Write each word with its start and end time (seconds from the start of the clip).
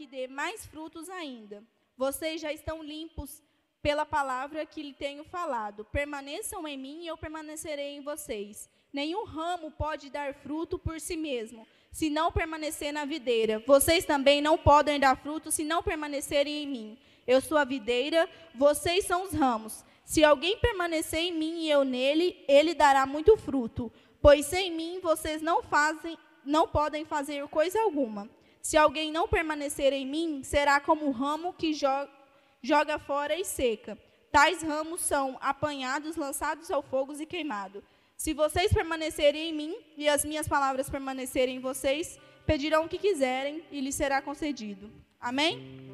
que 0.00 0.06
dê 0.06 0.26
mais 0.26 0.64
frutos 0.64 1.10
ainda. 1.10 1.62
Vocês 1.94 2.40
já 2.40 2.50
estão 2.50 2.82
limpos 2.82 3.42
pela 3.82 4.06
palavra 4.06 4.64
que 4.64 4.82
lhe 4.82 4.94
tenho 4.94 5.24
falado. 5.24 5.84
Permaneçam 5.92 6.66
em 6.66 6.78
mim 6.78 7.02
e 7.02 7.06
eu 7.06 7.18
permanecerei 7.18 7.96
em 7.96 8.00
vocês. 8.00 8.66
Nenhum 8.90 9.26
ramo 9.26 9.70
pode 9.70 10.08
dar 10.08 10.32
fruto 10.32 10.78
por 10.78 10.98
si 10.98 11.18
mesmo, 11.18 11.68
se 11.92 12.08
não 12.08 12.32
permanecer 12.32 12.94
na 12.94 13.04
videira. 13.04 13.62
Vocês 13.66 14.06
também 14.06 14.40
não 14.40 14.56
podem 14.56 14.98
dar 14.98 15.18
fruto 15.18 15.52
se 15.52 15.64
não 15.64 15.82
permanecerem 15.82 16.62
em 16.62 16.66
mim. 16.66 16.98
Eu 17.26 17.42
sou 17.42 17.58
a 17.58 17.64
videira, 17.64 18.26
vocês 18.54 19.04
são 19.04 19.24
os 19.24 19.34
ramos. 19.34 19.84
Se 20.02 20.24
alguém 20.24 20.56
permanecer 20.56 21.20
em 21.20 21.32
mim 21.32 21.64
e 21.64 21.70
eu 21.70 21.84
nele, 21.84 22.42
ele 22.48 22.72
dará 22.72 23.04
muito 23.04 23.36
fruto, 23.36 23.92
pois 24.22 24.46
sem 24.46 24.74
mim 24.74 24.98
vocês 25.02 25.42
não 25.42 25.62
fazem, 25.62 26.16
não 26.42 26.66
podem 26.66 27.04
fazer 27.04 27.46
coisa 27.48 27.78
alguma. 27.82 28.30
Se 28.62 28.76
alguém 28.76 29.10
não 29.10 29.26
permanecer 29.26 29.92
em 29.92 30.06
mim, 30.06 30.42
será 30.42 30.80
como 30.80 31.06
o 31.06 31.10
ramo 31.10 31.52
que 31.52 31.72
joga, 31.72 32.98
fora 32.98 33.34
e 33.34 33.44
seca. 33.44 33.98
Tais 34.30 34.62
ramos 34.62 35.00
são 35.00 35.36
apanhados, 35.40 36.16
lançados 36.16 36.70
ao 36.70 36.82
fogo 36.82 37.14
e 37.18 37.26
queimados. 37.26 37.82
Se 38.16 38.34
vocês 38.34 38.72
permanecerem 38.72 39.48
em 39.48 39.52
mim 39.52 39.76
e 39.96 40.08
as 40.08 40.24
minhas 40.24 40.46
palavras 40.46 40.90
permanecerem 40.90 41.56
em 41.56 41.60
vocês, 41.60 42.18
pedirão 42.46 42.84
o 42.84 42.88
que 42.88 42.98
quiserem 42.98 43.64
e 43.72 43.80
lhes 43.80 43.94
será 43.94 44.20
concedido. 44.20 44.92
Amém? 45.18 45.90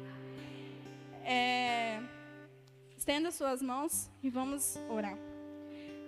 É, 1.23 1.99
estenda 2.97 3.31
suas 3.31 3.61
mãos 3.61 4.09
e 4.21 4.29
vamos 4.29 4.77
orar. 4.89 5.17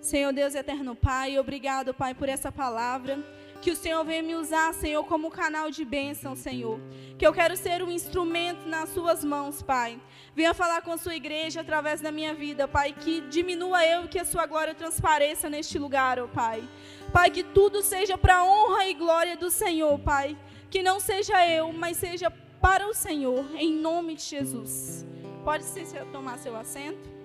Senhor 0.00 0.32
Deus 0.32 0.54
eterno 0.54 0.94
Pai, 0.94 1.38
obrigado, 1.38 1.92
Pai, 1.92 2.14
por 2.14 2.28
essa 2.28 2.52
palavra. 2.52 3.18
Que 3.60 3.70
o 3.70 3.76
Senhor 3.76 4.02
venha 4.04 4.22
me 4.22 4.34
usar, 4.34 4.72
Senhor, 4.72 5.04
como 5.04 5.30
canal 5.30 5.70
de 5.70 5.84
bênção, 5.84 6.34
Senhor. 6.34 6.80
Que 7.18 7.26
eu 7.26 7.32
quero 7.32 7.54
ser 7.56 7.82
um 7.82 7.90
instrumento 7.90 8.66
nas 8.66 8.88
suas 8.88 9.22
mãos, 9.22 9.60
Pai. 9.60 10.00
Venha 10.34 10.54
falar 10.54 10.80
com 10.80 10.92
a 10.92 10.96
sua 10.96 11.14
igreja 11.14 11.60
através 11.60 12.00
da 12.00 12.10
minha 12.10 12.32
vida, 12.32 12.66
Pai. 12.66 12.94
Que 12.94 13.20
diminua 13.22 13.84
eu 13.84 14.04
e 14.04 14.08
que 14.08 14.18
a 14.18 14.24
sua 14.24 14.46
glória 14.46 14.74
transpareça 14.74 15.50
neste 15.50 15.78
lugar, 15.78 16.18
ó 16.18 16.26
Pai. 16.26 16.66
Pai, 17.12 17.30
que 17.30 17.42
tudo 17.42 17.82
seja 17.82 18.16
para 18.16 18.36
a 18.36 18.44
honra 18.44 18.86
e 18.86 18.94
glória 18.94 19.36
do 19.36 19.50
Senhor, 19.50 19.98
Pai. 19.98 20.38
Que 20.70 20.82
não 20.82 20.98
seja 20.98 21.46
eu, 21.46 21.70
mas 21.72 21.98
seja 21.98 22.30
para 22.62 22.86
o 22.88 22.94
Senhor, 22.94 23.44
em 23.56 23.74
nome 23.74 24.14
de 24.14 24.22
Jesus. 24.22 25.06
Pode 25.44 25.64
se 25.64 25.84
tomar 26.12 26.38
seu 26.38 26.56
assento. 26.56 27.19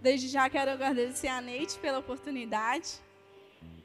Desde 0.00 0.28
já 0.28 0.48
quero 0.48 0.70
agradecer 0.70 1.26
a 1.26 1.40
Neite 1.40 1.76
pela 1.80 1.98
oportunidade. 1.98 3.00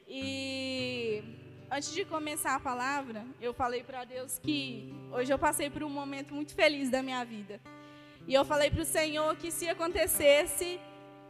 E 0.08 1.24
antes 1.72 1.92
de 1.92 2.06
começar 2.06 2.54
a 2.54 2.60
palavra, 2.60 3.26
eu 3.42 3.52
falei 3.52 3.84
para 3.84 4.04
Deus 4.04 4.38
que 4.38 4.94
hoje 5.12 5.34
eu 5.34 5.40
passei 5.40 5.72
por 5.72 5.84
um 5.84 5.90
momento 5.90 6.32
muito 6.36 6.54
feliz 6.54 6.92
da 6.92 7.02
minha 7.02 7.24
vida. 7.26 7.60
E 8.28 8.34
eu 8.34 8.46
falei 8.46 8.70
para 8.70 8.84
o 8.84 8.86
Senhor 8.86 9.36
que 9.38 9.50
se 9.50 9.68
acontecesse, 9.68 10.80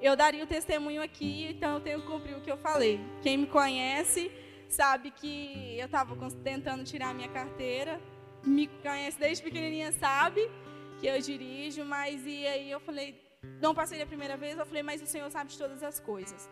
eu 0.01 0.17
daria 0.17 0.43
o 0.43 0.47
testemunho 0.47 1.01
aqui, 1.01 1.47
então 1.49 1.75
eu 1.75 1.79
tenho 1.79 2.01
que 2.01 2.07
cumprir 2.07 2.35
o 2.35 2.41
que 2.41 2.51
eu 2.51 2.57
falei. 2.57 2.99
Quem 3.21 3.37
me 3.37 3.47
conhece 3.47 4.29
sabe 4.67 5.11
que 5.11 5.77
eu 5.79 5.85
estava 5.85 6.13
tentando 6.43 6.83
tirar 6.83 7.11
a 7.11 7.13
minha 7.13 7.29
carteira, 7.29 8.01
me 8.43 8.67
conhece 8.67 9.17
desde 9.17 9.41
pequenininha, 9.41 9.93
sabe 9.93 10.51
que 10.99 11.07
eu 11.07 11.17
dirijo, 11.21 11.85
mas 11.85 12.25
e 12.25 12.45
aí 12.45 12.69
eu 12.69 12.81
falei, 12.81 13.32
não 13.61 13.73
passei 13.73 13.97
da 13.99 14.05
primeira 14.05 14.35
vez, 14.37 14.57
eu 14.57 14.65
falei, 14.65 14.83
mas 14.83 15.01
o 15.01 15.05
Senhor 15.05 15.29
sabe 15.31 15.49
de 15.51 15.57
todas 15.57 15.81
as 15.83 15.99
coisas. 15.99 16.49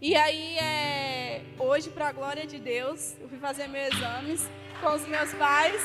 E 0.00 0.14
aí, 0.14 0.58
é, 0.58 1.42
hoje, 1.58 1.90
para 1.90 2.08
a 2.08 2.12
glória 2.12 2.46
de 2.46 2.58
Deus, 2.58 3.16
eu 3.20 3.28
fui 3.28 3.38
fazer 3.38 3.66
meus 3.68 3.94
exames 3.94 4.48
com 4.80 4.94
os 4.94 5.06
meus 5.06 5.32
pais. 5.34 5.82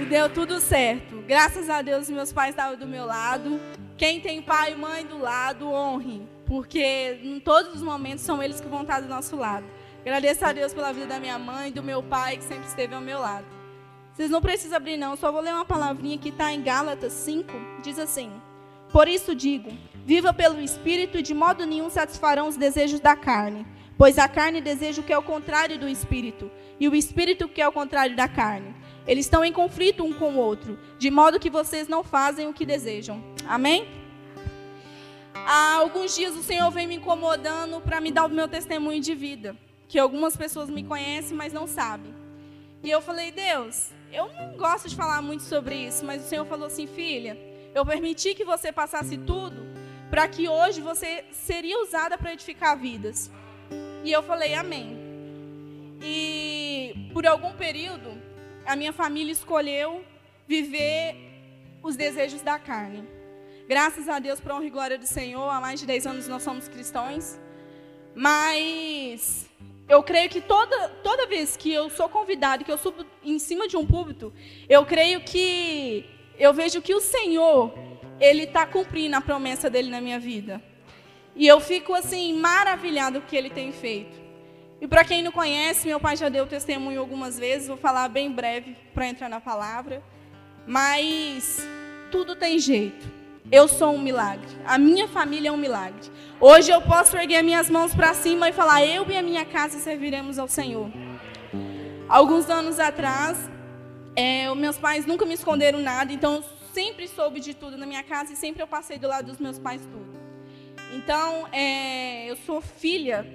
E 0.00 0.04
deu 0.06 0.28
tudo 0.28 0.60
certo. 0.60 1.22
Graças 1.26 1.70
a 1.70 1.80
Deus, 1.82 2.10
meus 2.10 2.32
pais 2.32 2.50
estavam 2.50 2.76
do 2.76 2.86
meu 2.86 3.06
lado. 3.06 3.60
Quem 3.96 4.20
tem 4.20 4.42
pai 4.42 4.72
e 4.72 4.76
mãe 4.76 5.06
do 5.06 5.18
lado, 5.18 5.70
honre. 5.70 6.26
Porque 6.46 7.20
em 7.22 7.38
todos 7.38 7.74
os 7.74 7.82
momentos 7.82 8.24
são 8.24 8.42
eles 8.42 8.60
que 8.60 8.68
vão 8.68 8.82
estar 8.82 9.00
do 9.00 9.08
nosso 9.08 9.36
lado. 9.36 9.66
Agradeço 10.00 10.44
a 10.44 10.52
Deus 10.52 10.74
pela 10.74 10.92
vida 10.92 11.06
da 11.06 11.20
minha 11.20 11.38
mãe 11.38 11.68
e 11.68 11.72
do 11.72 11.82
meu 11.82 12.02
pai, 12.02 12.36
que 12.36 12.44
sempre 12.44 12.66
esteve 12.66 12.94
ao 12.94 13.00
meu 13.00 13.20
lado. 13.20 13.59
Vocês 14.20 14.30
não 14.30 14.42
precisam 14.42 14.76
abrir, 14.76 14.98
não. 14.98 15.16
Só 15.16 15.32
vou 15.32 15.40
ler 15.40 15.54
uma 15.54 15.64
palavrinha 15.64 16.18
que 16.18 16.28
está 16.28 16.52
em 16.52 16.60
Gálatas 16.60 17.10
5. 17.14 17.50
Diz 17.82 17.98
assim: 17.98 18.30
Por 18.92 19.08
isso 19.08 19.34
digo: 19.34 19.72
viva 20.04 20.30
pelo 20.30 20.60
Espírito 20.60 21.16
e 21.16 21.22
de 21.22 21.32
modo 21.32 21.64
nenhum 21.64 21.88
satisfarão 21.88 22.46
os 22.46 22.54
desejos 22.54 23.00
da 23.00 23.16
carne. 23.16 23.66
Pois 23.96 24.18
a 24.18 24.28
carne 24.28 24.60
deseja 24.60 25.00
o 25.00 25.04
que 25.04 25.12
é 25.14 25.16
o 25.16 25.22
contrário 25.22 25.78
do 25.78 25.88
Espírito, 25.88 26.50
e 26.78 26.86
o 26.86 26.94
Espírito 26.94 27.46
o 27.46 27.48
que 27.48 27.62
é 27.62 27.66
o 27.66 27.72
contrário 27.72 28.14
da 28.14 28.28
carne. 28.28 28.74
Eles 29.06 29.24
estão 29.24 29.42
em 29.42 29.54
conflito 29.54 30.04
um 30.04 30.12
com 30.12 30.34
o 30.34 30.38
outro, 30.38 30.78
de 30.98 31.10
modo 31.10 31.40
que 31.40 31.48
vocês 31.48 31.88
não 31.88 32.04
fazem 32.04 32.46
o 32.46 32.52
que 32.52 32.66
desejam. 32.66 33.24
Amém? 33.48 33.88
Há 35.32 35.76
alguns 35.76 36.14
dias 36.14 36.36
o 36.36 36.42
Senhor 36.42 36.70
vem 36.70 36.86
me 36.86 36.96
incomodando 36.96 37.80
para 37.80 38.02
me 38.02 38.12
dar 38.12 38.26
o 38.26 38.28
meu 38.28 38.48
testemunho 38.48 39.00
de 39.00 39.14
vida, 39.14 39.56
que 39.88 39.98
algumas 39.98 40.36
pessoas 40.36 40.68
me 40.68 40.84
conhecem, 40.84 41.34
mas 41.34 41.54
não 41.54 41.66
sabem. 41.66 42.19
E 42.82 42.90
eu 42.90 43.00
falei, 43.00 43.30
Deus, 43.30 43.90
eu 44.12 44.32
não 44.32 44.56
gosto 44.56 44.88
de 44.88 44.96
falar 44.96 45.20
muito 45.20 45.42
sobre 45.42 45.74
isso, 45.74 46.04
mas 46.04 46.24
o 46.24 46.28
Senhor 46.28 46.46
falou 46.46 46.66
assim, 46.66 46.86
filha, 46.86 47.38
eu 47.74 47.84
permiti 47.84 48.34
que 48.34 48.44
você 48.44 48.72
passasse 48.72 49.18
tudo 49.18 49.68
para 50.10 50.26
que 50.26 50.48
hoje 50.48 50.80
você 50.80 51.24
seria 51.30 51.80
usada 51.82 52.16
para 52.16 52.32
edificar 52.32 52.76
vidas. 52.76 53.30
E 54.02 54.10
eu 54.10 54.22
falei, 54.22 54.54
amém. 54.54 54.98
E 56.02 57.10
por 57.12 57.26
algum 57.26 57.52
período, 57.52 58.10
a 58.64 58.74
minha 58.74 58.92
família 58.92 59.32
escolheu 59.32 60.04
viver 60.48 61.16
os 61.82 61.96
desejos 61.96 62.40
da 62.40 62.58
carne. 62.58 63.04
Graças 63.68 64.08
a 64.08 64.18
Deus, 64.18 64.40
para 64.40 64.56
honra 64.56 64.64
e 64.64 64.70
glória 64.70 64.98
do 64.98 65.06
Senhor, 65.06 65.48
há 65.48 65.60
mais 65.60 65.78
de 65.78 65.86
10 65.86 66.06
anos 66.06 66.28
nós 66.28 66.42
somos 66.42 66.66
cristãos. 66.66 67.38
Mas 68.14 69.49
eu 69.90 70.02
creio 70.04 70.30
que 70.30 70.40
toda, 70.40 70.88
toda 71.02 71.26
vez 71.26 71.56
que 71.56 71.72
eu 71.72 71.90
sou 71.90 72.08
convidado, 72.08 72.64
que 72.64 72.70
eu 72.70 72.78
subo 72.78 73.04
em 73.24 73.40
cima 73.40 73.66
de 73.66 73.76
um 73.76 73.84
púlpito, 73.84 74.32
eu 74.68 74.86
creio 74.86 75.20
que 75.20 76.08
eu 76.38 76.54
vejo 76.54 76.80
que 76.80 76.94
o 76.94 77.00
Senhor, 77.00 77.74
Ele 78.20 78.44
está 78.44 78.64
cumprindo 78.64 79.16
a 79.16 79.20
promessa 79.20 79.68
dele 79.68 79.90
na 79.90 80.00
minha 80.00 80.20
vida. 80.20 80.62
E 81.34 81.44
eu 81.46 81.60
fico 81.60 81.92
assim, 81.92 82.32
maravilhado 82.34 83.20
com 83.20 83.26
o 83.26 83.28
que 83.28 83.36
Ele 83.36 83.50
tem 83.50 83.72
feito. 83.72 84.16
E 84.80 84.86
para 84.86 85.04
quem 85.04 85.22
não 85.22 85.32
conhece, 85.32 85.88
meu 85.88 85.98
pai 85.98 86.16
já 86.16 86.28
deu 86.28 86.46
testemunho 86.46 87.00
algumas 87.00 87.36
vezes, 87.36 87.66
vou 87.66 87.76
falar 87.76 88.08
bem 88.08 88.30
breve 88.30 88.76
para 88.94 89.08
entrar 89.08 89.28
na 89.28 89.40
palavra. 89.40 90.02
Mas 90.66 91.58
tudo 92.12 92.36
tem 92.36 92.60
jeito. 92.60 93.19
Eu 93.52 93.66
sou 93.66 93.94
um 93.94 94.00
milagre. 94.00 94.46
A 94.64 94.78
minha 94.78 95.08
família 95.08 95.48
é 95.48 95.52
um 95.52 95.56
milagre. 95.56 96.08
Hoje 96.38 96.70
eu 96.70 96.80
posso 96.80 97.16
erguer 97.16 97.42
minhas 97.42 97.68
mãos 97.68 97.92
para 97.92 98.14
cima 98.14 98.48
e 98.48 98.52
falar: 98.52 98.84
Eu 98.84 99.10
e 99.10 99.16
a 99.16 99.22
minha 99.22 99.44
casa 99.44 99.80
serviremos 99.80 100.38
ao 100.38 100.46
Senhor. 100.46 100.88
Alguns 102.08 102.48
anos 102.48 102.78
atrás, 102.78 103.50
é, 104.14 104.52
meus 104.54 104.78
pais 104.78 105.04
nunca 105.04 105.26
me 105.26 105.34
esconderam 105.34 105.80
nada, 105.80 106.12
então 106.12 106.36
eu 106.36 106.44
sempre 106.72 107.08
soube 107.08 107.40
de 107.40 107.52
tudo 107.52 107.76
na 107.76 107.86
minha 107.86 108.04
casa 108.04 108.32
e 108.32 108.36
sempre 108.36 108.62
eu 108.62 108.68
passei 108.68 108.98
do 108.98 109.08
lado 109.08 109.26
dos 109.26 109.40
meus 109.40 109.58
pais 109.58 109.82
tudo. 109.82 110.20
Então, 110.94 111.48
é, 111.52 112.30
eu 112.30 112.36
sou 112.36 112.60
filha 112.60 113.26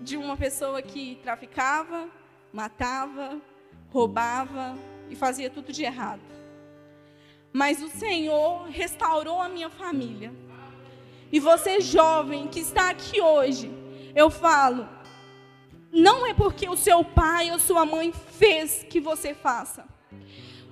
de 0.00 0.16
uma 0.16 0.36
pessoa 0.36 0.82
que 0.82 1.18
traficava, 1.22 2.08
matava, 2.52 3.40
roubava 3.90 4.76
e 5.10 5.16
fazia 5.16 5.50
tudo 5.50 5.72
de 5.72 5.82
errado 5.82 6.34
mas 7.54 7.80
o 7.80 7.88
Senhor 7.88 8.66
restaurou 8.68 9.40
a 9.40 9.48
minha 9.48 9.70
família. 9.70 10.34
E 11.30 11.38
você, 11.38 11.80
jovem 11.80 12.48
que 12.48 12.58
está 12.58 12.90
aqui 12.90 13.20
hoje, 13.20 13.70
eu 14.12 14.28
falo, 14.28 14.88
não 15.92 16.26
é 16.26 16.34
porque 16.34 16.68
o 16.68 16.76
seu 16.76 17.04
pai 17.04 17.52
ou 17.52 17.60
sua 17.60 17.86
mãe 17.86 18.12
fez 18.12 18.84
que 18.90 18.98
você 18.98 19.32
faça. 19.32 19.86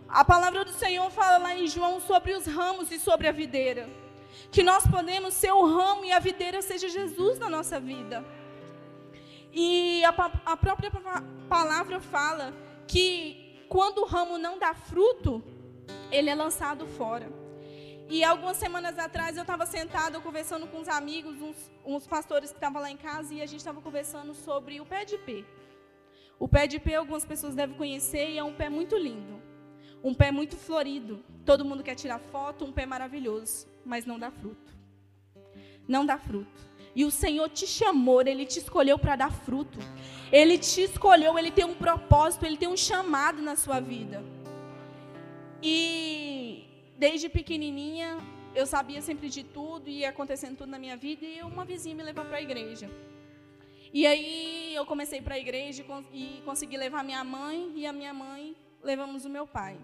A 0.09 0.25
palavra 0.25 0.65
do 0.65 0.73
Senhor 0.73 1.09
fala 1.13 1.39
lá 1.39 1.57
em 1.57 1.69
João 1.69 2.01
sobre 2.01 2.33
os 2.33 2.47
ramos 2.47 2.91
e 2.91 2.99
sobre 2.99 3.29
a 3.29 3.33
videira. 3.33 3.89
Que 4.51 4.65
nós 4.65 4.85
podemos 4.85 5.35
ser 5.35 5.53
o 5.53 5.65
ramo 5.65 6.05
e 6.05 6.11
a 6.11 6.19
videira 6.19 6.61
seja 6.63 6.89
Jesus 6.89 7.39
na 7.39 7.49
nossa 7.49 7.79
vida. 7.79 8.25
E 9.53 10.05
a, 10.05 10.13
a 10.47 10.57
própria 10.57 10.91
palavra 11.49 12.01
fala 12.01 12.53
que 12.89 13.65
quando 13.69 13.99
o 13.99 14.05
ramo 14.05 14.37
não 14.37 14.59
dá 14.59 14.75
fruto, 14.75 15.43
ele 16.13 16.31
é 16.31 16.35
lançado 16.35 16.87
fora. 16.87 17.29
E 18.09 18.23
algumas 18.23 18.59
semanas 18.59 18.99
atrás 18.99 19.37
eu 19.37 19.43
estava 19.43 19.65
sentada 19.65 20.21
conversando 20.21 20.67
com 20.67 20.79
uns 20.79 20.89
amigos, 20.89 21.41
uns, 21.41 21.57
uns 21.85 22.07
pastores 22.07 22.51
que 22.51 22.57
estavam 22.57 22.83
lá 22.83 22.91
em 22.91 22.97
casa, 22.97 23.33
e 23.33 23.41
a 23.41 23.47
gente 23.47 23.61
estava 23.61 23.81
conversando 23.81 24.35
sobre 24.35 24.81
o 24.81 24.85
pé 24.87 25.05
de 25.05 25.17
pé. 25.17 25.45
O 26.39 26.47
pé 26.47 26.67
de 26.67 26.79
pé 26.79 26.97
algumas 26.97 27.25
pessoas 27.25 27.55
devem 27.55 27.77
conhecer 27.77 28.31
e 28.31 28.39
é 28.39 28.45
um 28.45 28.53
pé 28.53 28.69
muito 28.69 28.97
lindo. 28.97 29.41
Um 30.05 30.13
pé 30.13 30.31
muito 30.31 30.57
florido. 30.57 31.25
Todo 31.47 31.65
mundo 31.65 31.83
quer 31.83 31.95
tirar 31.95 32.19
foto, 32.19 32.65
um 32.65 32.73
pé 32.73 32.85
maravilhoso, 32.85 33.67
mas 33.85 34.05
não 34.05 34.19
dá 34.19 34.31
fruto. 34.31 34.73
não 35.89 36.05
dá 36.05 36.19
fruto. 36.19 36.73
E 36.95 37.05
o 37.05 37.11
Senhor 37.11 37.49
te 37.49 37.67
chamou, 37.67 38.21
Ele 38.21 38.45
te 38.45 38.59
escolheu 38.59 38.99
para 38.99 39.17
dar 39.17 39.33
fruto. 39.33 39.79
Ele 40.31 40.59
te 40.59 40.83
escolheu, 40.83 41.39
Ele 41.39 41.51
tem 41.51 41.65
um 41.65 41.75
propósito, 41.75 42.45
Ele 42.45 42.57
tem 42.57 42.69
um 42.69 42.77
chamado 42.77 43.41
na 43.41 43.57
sua 43.57 43.81
vida. 43.81 44.23
E 45.63 46.65
desde 46.97 47.29
pequenininha, 47.29 48.19
eu 48.55 48.67
sabia 48.67 49.01
sempre 49.01 49.29
de 49.29 49.45
tudo, 49.45 49.89
ia 49.89 50.11
acontecendo 50.11 50.57
tudo 50.57 50.71
na 50.71 50.79
minha 50.79 50.97
vida, 50.97 51.25
e 51.25 51.41
uma 51.43 51.65
vizinha 51.65 51.95
me 51.95 52.03
levou 52.03 52.25
para 52.25 52.39
a 52.39 52.43
igreja. 52.43 52.91
E 53.93 54.07
aí 54.07 54.75
eu 54.75 54.85
comecei 54.85 55.21
para 55.21 55.37
a 55.37 55.39
igreja 55.39 55.85
e 56.13 56.43
consegui 56.45 56.77
levar 56.77 57.05
minha 57.05 57.23
mãe, 57.23 57.73
e 57.77 57.87
a 57.87 57.93
minha 57.93 58.13
mãe 58.13 58.57
levamos 58.83 59.25
o 59.25 59.31
meu 59.31 59.47
pai. 59.47 59.79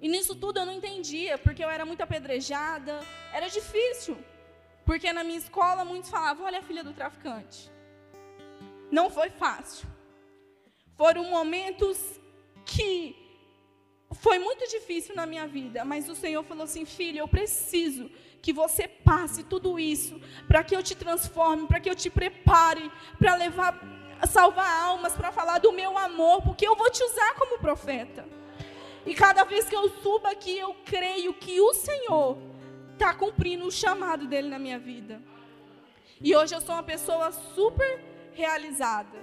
E 0.00 0.08
nisso 0.08 0.36
tudo 0.36 0.60
eu 0.60 0.66
não 0.66 0.74
entendia, 0.74 1.38
porque 1.38 1.64
eu 1.64 1.70
era 1.70 1.84
muito 1.84 2.02
apedrejada, 2.02 3.00
era 3.32 3.48
difícil. 3.48 4.16
Porque 4.84 5.12
na 5.12 5.24
minha 5.24 5.38
escola 5.38 5.84
muitos 5.84 6.10
falavam: 6.10 6.46
olha 6.46 6.60
a 6.60 6.62
filha 6.62 6.84
do 6.84 6.92
traficante. 6.92 7.70
Não 8.90 9.10
foi 9.10 9.30
fácil. 9.30 9.88
Foram 10.96 11.24
momentos 11.24 12.20
que 12.64 13.25
foi 14.20 14.38
muito 14.38 14.68
difícil 14.68 15.14
na 15.14 15.26
minha 15.26 15.46
vida, 15.46 15.84
mas 15.84 16.08
o 16.08 16.14
Senhor 16.14 16.42
falou 16.44 16.64
assim: 16.64 16.84
filha, 16.84 17.20
eu 17.20 17.28
preciso 17.28 18.10
que 18.42 18.52
você 18.52 18.86
passe 18.86 19.42
tudo 19.42 19.78
isso 19.78 20.20
para 20.46 20.62
que 20.62 20.76
eu 20.76 20.82
te 20.82 20.94
transforme, 20.94 21.66
para 21.66 21.80
que 21.80 21.90
eu 21.90 21.94
te 21.94 22.08
prepare 22.08 22.90
para 23.18 23.34
levar, 23.34 23.78
salvar 24.28 24.70
almas, 24.84 25.14
para 25.14 25.32
falar 25.32 25.58
do 25.58 25.72
meu 25.72 25.98
amor, 25.98 26.42
porque 26.42 26.66
eu 26.66 26.76
vou 26.76 26.90
te 26.90 27.02
usar 27.02 27.34
como 27.34 27.58
profeta. 27.58 28.26
E 29.04 29.14
cada 29.14 29.44
vez 29.44 29.68
que 29.68 29.76
eu 29.76 29.88
subo 29.88 30.26
aqui, 30.26 30.58
eu 30.58 30.74
creio 30.84 31.32
que 31.34 31.60
o 31.60 31.74
Senhor 31.74 32.38
está 32.92 33.14
cumprindo 33.14 33.66
o 33.66 33.70
chamado 33.70 34.26
dele 34.26 34.48
na 34.48 34.58
minha 34.58 34.78
vida. 34.78 35.22
E 36.20 36.34
hoje 36.34 36.54
eu 36.54 36.60
sou 36.60 36.74
uma 36.74 36.82
pessoa 36.82 37.30
super 37.30 38.00
realizada, 38.32 39.18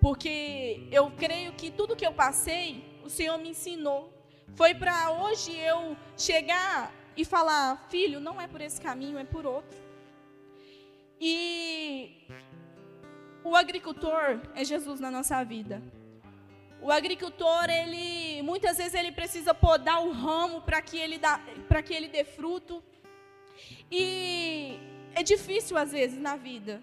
porque 0.00 0.86
eu 0.90 1.10
creio 1.10 1.52
que 1.52 1.70
tudo 1.70 1.96
que 1.96 2.06
eu 2.06 2.12
passei, 2.12 2.84
o 3.04 3.10
Senhor 3.10 3.36
me 3.38 3.50
ensinou. 3.50 4.15
Foi 4.54 4.74
para 4.74 5.10
hoje 5.10 5.56
eu 5.58 5.96
chegar 6.16 6.92
e 7.16 7.24
falar: 7.24 7.86
filho, 7.88 8.20
não 8.20 8.40
é 8.40 8.46
por 8.46 8.60
esse 8.60 8.80
caminho, 8.80 9.18
é 9.18 9.24
por 9.24 9.46
outro. 9.46 9.78
E 11.20 12.26
o 13.42 13.56
agricultor 13.56 14.40
é 14.54 14.64
Jesus 14.64 15.00
na 15.00 15.10
nossa 15.10 15.42
vida. 15.44 15.82
O 16.80 16.92
agricultor, 16.92 17.68
ele 17.70 18.42
muitas 18.42 18.76
vezes 18.76 18.94
ele 18.94 19.10
precisa 19.10 19.54
podar 19.54 20.02
o 20.04 20.12
ramo 20.12 20.60
para 20.60 20.80
que 20.82 20.98
ele 20.98 21.18
para 21.68 21.82
que 21.82 21.94
ele 21.94 22.08
dê 22.08 22.24
fruto. 22.24 22.82
E 23.90 24.78
é 25.14 25.22
difícil 25.22 25.76
às 25.76 25.92
vezes 25.92 26.18
na 26.18 26.36
vida 26.36 26.82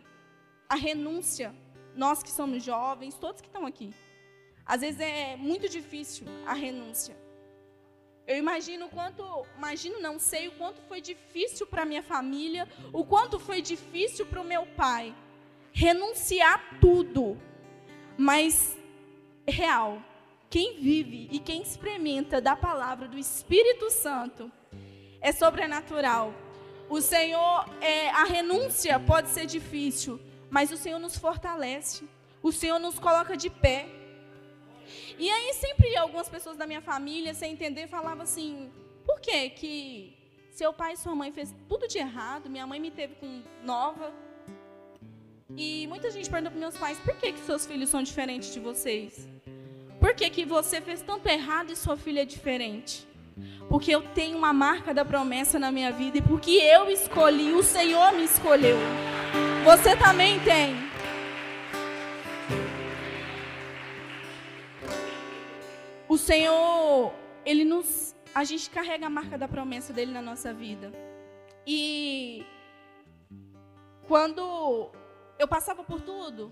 a 0.67 0.75
renúncia. 0.75 1.53
Nós 1.95 2.23
que 2.23 2.31
somos 2.31 2.63
jovens, 2.63 3.15
todos 3.15 3.39
que 3.39 3.47
estão 3.47 3.67
aqui. 3.67 3.93
Às 4.65 4.81
vezes 4.81 4.99
é 4.99 5.35
muito 5.35 5.69
difícil 5.69 6.25
a 6.47 6.53
renúncia. 6.53 7.15
Eu 8.25 8.37
imagino 8.37 8.87
quanto, 8.89 9.23
imagino 9.57 9.99
não 9.99 10.17
sei 10.17 10.47
o 10.47 10.51
quanto 10.53 10.81
foi 10.87 11.01
difícil 11.01 11.67
para 11.67 11.85
minha 11.85 12.01
família, 12.01 12.67
o 12.93 13.03
quanto 13.03 13.39
foi 13.39 13.61
difícil 13.61 14.25
para 14.25 14.41
o 14.41 14.45
meu 14.45 14.65
pai 14.65 15.13
renunciar 15.73 16.79
tudo. 16.79 17.37
Mas 18.17 18.77
real, 19.45 20.01
quem 20.49 20.75
vive 20.79 21.27
e 21.31 21.39
quem 21.39 21.61
experimenta 21.61 22.39
da 22.39 22.55
palavra 22.55 23.07
do 23.07 23.17
Espírito 23.17 23.89
Santo 23.89 24.51
é 25.19 25.31
sobrenatural. 25.31 26.33
O 26.89 27.01
Senhor, 27.01 27.65
é, 27.81 28.09
a 28.11 28.23
renúncia 28.23 28.99
pode 28.99 29.29
ser 29.29 29.47
difícil, 29.47 30.19
mas 30.49 30.71
o 30.71 30.77
Senhor 30.77 30.99
nos 30.99 31.17
fortalece. 31.17 32.07
O 32.41 32.51
Senhor 32.51 32.77
nos 32.77 32.99
coloca 32.99 33.35
de 33.35 33.49
pé. 33.49 33.87
E 35.17 35.29
aí 35.29 35.53
sempre 35.53 35.95
algumas 35.97 36.29
pessoas 36.29 36.57
da 36.57 36.65
minha 36.65 36.81
família, 36.81 37.33
sem 37.33 37.53
entender, 37.53 37.87
falavam 37.87 38.23
assim: 38.23 38.71
por 39.05 39.19
que 39.19 39.49
que 39.49 40.17
seu 40.51 40.71
pai 40.71 40.93
e 40.93 40.97
sua 40.97 41.15
mãe 41.15 41.31
fez 41.31 41.53
tudo 41.67 41.87
de 41.87 41.97
errado? 41.97 42.49
Minha 42.49 42.67
mãe 42.67 42.79
me 42.79 42.91
teve 42.91 43.15
com 43.15 43.41
nova. 43.63 44.13
E 45.55 45.85
muita 45.87 46.09
gente 46.09 46.29
pergunta 46.29 46.51
para 46.51 46.59
meus 46.59 46.77
pais: 46.77 46.99
por 46.99 47.15
que 47.17 47.33
que 47.33 47.39
seus 47.39 47.65
filhos 47.65 47.89
são 47.89 48.01
diferentes 48.01 48.53
de 48.53 48.59
vocês? 48.59 49.27
Por 49.99 50.13
que 50.13 50.29
que 50.29 50.45
você 50.45 50.81
fez 50.81 51.01
tanto 51.01 51.27
errado 51.27 51.71
e 51.71 51.75
sua 51.75 51.95
filha 51.95 52.21
é 52.23 52.25
diferente? 52.25 53.07
Porque 53.69 53.89
eu 53.89 54.01
tenho 54.13 54.37
uma 54.37 54.53
marca 54.53 54.93
da 54.93 55.05
promessa 55.05 55.57
na 55.57 55.71
minha 55.71 55.91
vida 55.91 56.17
e 56.17 56.21
porque 56.21 56.51
eu 56.51 56.89
escolhi, 56.89 57.53
o 57.53 57.63
Senhor 57.63 58.11
me 58.11 58.25
escolheu. 58.25 58.77
Você 59.63 59.95
também 59.95 60.39
tem. 60.41 60.82
Senhor, 66.23 67.13
ele 67.45 67.65
nos 67.65 68.15
a 68.33 68.45
gente 68.45 68.69
carrega 68.69 69.05
a 69.05 69.09
marca 69.09 69.37
da 69.37 69.45
promessa 69.45 69.91
dele 69.91 70.13
na 70.13 70.21
nossa 70.21 70.53
vida. 70.53 70.89
E 71.67 72.45
quando 74.07 74.89
eu 75.37 75.47
passava 75.49 75.83
por 75.83 75.99
tudo, 75.99 76.49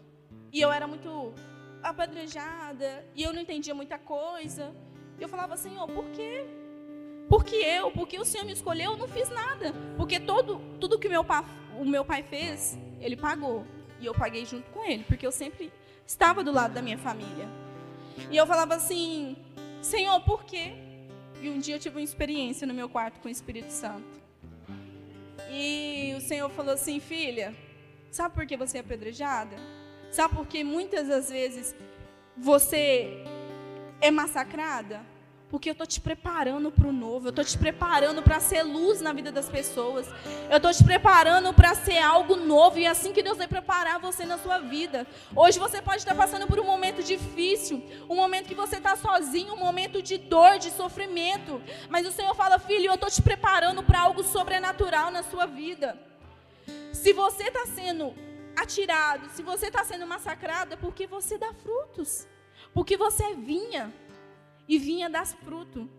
e 0.51 0.59
eu 0.59 0.69
era 0.73 0.85
muito 0.85 1.33
apedrejada, 1.81 3.05
e 3.15 3.23
eu 3.23 3.31
não 3.31 3.41
entendia 3.41 3.73
muita 3.73 3.97
coisa, 3.97 4.75
eu 5.17 5.29
falava, 5.29 5.55
Senhor, 5.55 5.87
por 5.87 6.03
quê? 6.11 6.45
Porque 7.29 7.55
eu, 7.55 7.91
porque 7.91 8.19
o 8.19 8.25
Senhor 8.25 8.43
me 8.43 8.51
escolheu, 8.51 8.91
eu 8.91 8.97
não 8.97 9.07
fiz 9.07 9.29
nada. 9.29 9.73
Porque 9.95 10.19
todo, 10.19 10.59
tudo 10.81 10.99
que 10.99 11.07
meu, 11.07 11.23
pai, 11.23 11.45
o 11.79 11.85
meu 11.85 12.03
pai 12.03 12.23
fez, 12.23 12.77
ele 12.99 13.15
pagou. 13.15 13.65
E 14.01 14.05
eu 14.05 14.13
paguei 14.13 14.45
junto 14.45 14.69
com 14.71 14.83
ele, 14.83 15.05
porque 15.05 15.25
eu 15.25 15.31
sempre 15.31 15.71
estava 16.05 16.43
do 16.43 16.51
lado 16.51 16.73
da 16.73 16.81
minha 16.81 16.97
família. 16.97 17.47
E 18.29 18.35
eu 18.35 18.45
falava 18.45 18.75
assim, 18.75 19.37
Senhor, 19.81 20.21
por 20.21 20.43
quê? 20.43 20.73
E 21.41 21.49
um 21.49 21.59
dia 21.59 21.75
eu 21.75 21.79
tive 21.79 21.97
uma 21.97 22.03
experiência 22.03 22.67
no 22.67 22.73
meu 22.73 22.87
quarto 22.87 23.19
com 23.19 23.27
o 23.27 23.31
Espírito 23.31 23.71
Santo. 23.71 24.21
E 25.49 26.13
o 26.15 26.21
Senhor 26.21 26.49
falou 26.49 26.73
assim, 26.73 26.99
filha, 26.99 27.55
sabe 28.11 28.35
por 28.35 28.45
que 28.45 28.55
você 28.55 28.77
é 28.77 28.81
apedrejada? 28.81 29.55
Sabe 30.11 30.35
por 30.35 30.45
que 30.45 30.63
muitas 30.63 31.07
das 31.07 31.29
vezes 31.29 31.75
você 32.37 33.23
é 33.99 34.11
massacrada? 34.11 35.10
Porque 35.51 35.69
eu 35.69 35.73
estou 35.73 35.85
te 35.85 35.99
preparando 35.99 36.71
para 36.71 36.87
o 36.87 36.93
novo, 36.93 37.27
eu 37.27 37.29
estou 37.31 37.43
te 37.43 37.57
preparando 37.57 38.21
para 38.23 38.39
ser 38.39 38.63
luz 38.63 39.01
na 39.01 39.11
vida 39.11 39.33
das 39.33 39.49
pessoas, 39.49 40.07
eu 40.49 40.55
estou 40.55 40.71
te 40.71 40.81
preparando 40.81 41.53
para 41.53 41.75
ser 41.75 41.97
algo 41.97 42.37
novo, 42.37 42.79
e 42.79 42.85
é 42.85 42.87
assim 42.87 43.11
que 43.11 43.21
Deus 43.21 43.37
vai 43.37 43.49
preparar 43.49 43.99
você 43.99 44.25
na 44.25 44.37
sua 44.37 44.59
vida. 44.59 45.05
Hoje 45.35 45.59
você 45.59 45.81
pode 45.81 45.97
estar 45.97 46.15
passando 46.15 46.47
por 46.47 46.57
um 46.57 46.63
momento 46.63 47.03
difícil, 47.03 47.83
um 48.09 48.15
momento 48.15 48.47
que 48.47 48.55
você 48.55 48.77
está 48.77 48.95
sozinho, 48.95 49.53
um 49.53 49.57
momento 49.57 50.01
de 50.01 50.17
dor, 50.17 50.57
de 50.57 50.71
sofrimento, 50.71 51.61
mas 51.89 52.07
o 52.07 52.11
Senhor 52.13 52.33
fala, 52.33 52.57
filho, 52.57 52.85
eu 52.85 52.93
estou 52.93 53.09
te 53.09 53.21
preparando 53.21 53.83
para 53.83 53.99
algo 53.99 54.23
sobrenatural 54.23 55.11
na 55.11 55.21
sua 55.21 55.45
vida. 55.45 55.99
Se 56.93 57.11
você 57.11 57.43
está 57.43 57.65
sendo 57.65 58.15
atirado, 58.55 59.29
se 59.31 59.43
você 59.43 59.67
está 59.67 59.83
sendo 59.83 60.07
massacrado, 60.07 60.75
é 60.75 60.77
porque 60.77 61.05
você 61.05 61.37
dá 61.37 61.53
frutos, 61.55 62.25
porque 62.73 62.95
você 62.95 63.23
é 63.25 63.33
vinha 63.33 63.93
e 64.67 64.77
vinha 64.77 65.09
dar 65.09 65.25
fruto. 65.25 65.89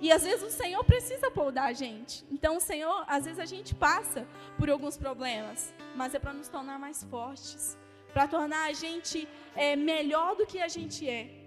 E 0.00 0.12
às 0.12 0.22
vezes 0.22 0.42
o 0.42 0.50
Senhor 0.50 0.82
precisa 0.84 1.30
podar 1.30 1.66
a 1.68 1.72
gente. 1.72 2.24
Então 2.30 2.56
o 2.56 2.60
Senhor, 2.60 3.04
às 3.06 3.24
vezes 3.24 3.40
a 3.40 3.46
gente 3.46 3.74
passa 3.74 4.26
por 4.56 4.68
alguns 4.70 4.96
problemas, 4.96 5.72
mas 5.96 6.14
é 6.14 6.18
para 6.18 6.32
nos 6.32 6.48
tornar 6.48 6.78
mais 6.78 7.02
fortes, 7.04 7.76
para 8.12 8.28
tornar 8.28 8.66
a 8.66 8.72
gente 8.72 9.28
é, 9.54 9.74
melhor 9.76 10.36
do 10.36 10.46
que 10.46 10.60
a 10.60 10.68
gente 10.68 11.08
é. 11.08 11.44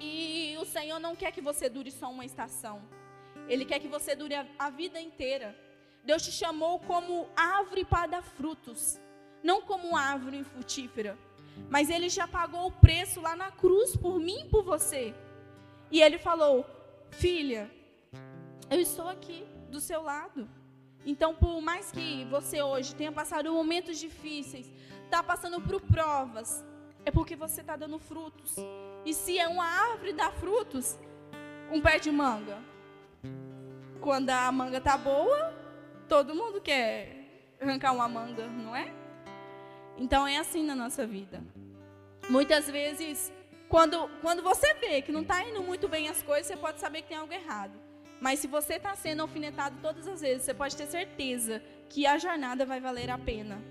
E 0.00 0.56
o 0.60 0.64
Senhor 0.64 0.98
não 1.00 1.16
quer 1.16 1.32
que 1.32 1.40
você 1.40 1.68
dure 1.68 1.90
só 1.90 2.10
uma 2.10 2.24
estação. 2.24 2.82
Ele 3.48 3.64
quer 3.64 3.78
que 3.78 3.88
você 3.88 4.14
dure 4.14 4.34
a, 4.34 4.46
a 4.58 4.70
vida 4.70 5.00
inteira. 5.00 5.56
Deus 6.04 6.22
te 6.22 6.30
chamou 6.30 6.78
como 6.80 7.28
árvore 7.34 7.84
para 7.84 8.06
dar 8.06 8.22
frutos, 8.22 8.98
não 9.42 9.62
como 9.62 9.96
árvore 9.96 10.36
infrutífera. 10.36 11.18
Mas 11.68 11.90
Ele 11.90 12.08
já 12.08 12.28
pagou 12.28 12.66
o 12.66 12.70
preço 12.70 13.20
lá 13.20 13.34
na 13.34 13.50
cruz 13.50 13.96
por 13.96 14.20
mim 14.20 14.42
e 14.42 14.48
por 14.48 14.62
você. 14.62 15.14
E 15.90 16.00
ele 16.00 16.18
falou: 16.18 16.64
Filha, 17.10 17.70
eu 18.70 18.80
estou 18.80 19.08
aqui 19.08 19.46
do 19.70 19.80
seu 19.80 20.02
lado. 20.02 20.48
Então, 21.04 21.34
por 21.34 21.60
mais 21.60 21.92
que 21.92 22.24
você 22.24 22.60
hoje 22.60 22.94
tenha 22.94 23.12
passado 23.12 23.52
momentos 23.52 23.98
difíceis, 23.98 24.70
está 25.04 25.22
passando 25.22 25.60
por 25.60 25.80
provas, 25.80 26.64
é 27.04 27.10
porque 27.12 27.36
você 27.36 27.60
está 27.60 27.76
dando 27.76 27.98
frutos. 27.98 28.56
E 29.04 29.14
se 29.14 29.38
é 29.38 29.46
uma 29.46 29.64
árvore 29.64 30.12
dá 30.12 30.32
frutos, 30.32 30.98
um 31.70 31.80
pé 31.80 31.98
de 32.00 32.10
manga. 32.10 32.58
Quando 34.00 34.30
a 34.30 34.50
manga 34.50 34.80
tá 34.80 34.98
boa, 34.98 35.54
todo 36.08 36.34
mundo 36.34 36.60
quer 36.60 37.54
arrancar 37.60 37.92
uma 37.92 38.08
manga, 38.08 38.46
não 38.48 38.74
é? 38.74 38.92
Então 39.96 40.26
é 40.26 40.38
assim 40.38 40.64
na 40.64 40.74
nossa 40.74 41.06
vida. 41.06 41.42
Muitas 42.28 42.68
vezes 42.68 43.32
quando, 43.68 44.08
quando 44.20 44.42
você 44.42 44.74
vê 44.74 45.02
que 45.02 45.12
não 45.12 45.22
está 45.22 45.42
indo 45.42 45.62
muito 45.62 45.88
bem 45.88 46.08
as 46.08 46.22
coisas, 46.22 46.46
você 46.46 46.56
pode 46.56 46.80
saber 46.80 47.02
que 47.02 47.08
tem 47.08 47.16
algo 47.16 47.32
errado. 47.32 47.86
Mas 48.20 48.38
se 48.38 48.46
você 48.46 48.74
está 48.74 48.94
sendo 48.94 49.22
alfinetado 49.22 49.76
todas 49.82 50.06
as 50.06 50.20
vezes, 50.20 50.44
você 50.44 50.54
pode 50.54 50.76
ter 50.76 50.86
certeza 50.86 51.62
que 51.88 52.06
a 52.06 52.18
jornada 52.18 52.64
vai 52.64 52.80
valer 52.80 53.10
a 53.10 53.18
pena. 53.18 53.62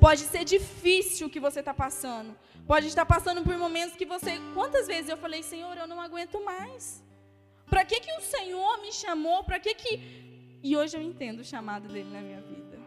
Pode 0.00 0.22
ser 0.22 0.44
difícil 0.44 1.26
o 1.26 1.30
que 1.30 1.40
você 1.40 1.60
está 1.60 1.72
passando. 1.72 2.36
Pode 2.66 2.86
estar 2.88 3.06
passando 3.06 3.42
por 3.42 3.56
momentos 3.56 3.96
que 3.96 4.04
você. 4.04 4.38
Quantas 4.54 4.86
vezes 4.86 5.08
eu 5.08 5.16
falei, 5.16 5.42
Senhor, 5.42 5.76
eu 5.76 5.86
não 5.86 6.00
aguento 6.00 6.42
mais. 6.44 7.04
Para 7.66 7.84
que, 7.84 8.00
que 8.00 8.12
o 8.12 8.20
Senhor 8.20 8.80
me 8.80 8.92
chamou? 8.92 9.44
Para 9.44 9.58
que 9.58 9.74
que. 9.74 10.60
E 10.62 10.76
hoje 10.76 10.96
eu 10.96 11.02
entendo 11.02 11.40
o 11.40 11.44
chamado 11.44 11.88
dele 11.88 12.10
na 12.10 12.20
minha 12.20 12.40
vida. 12.40 12.78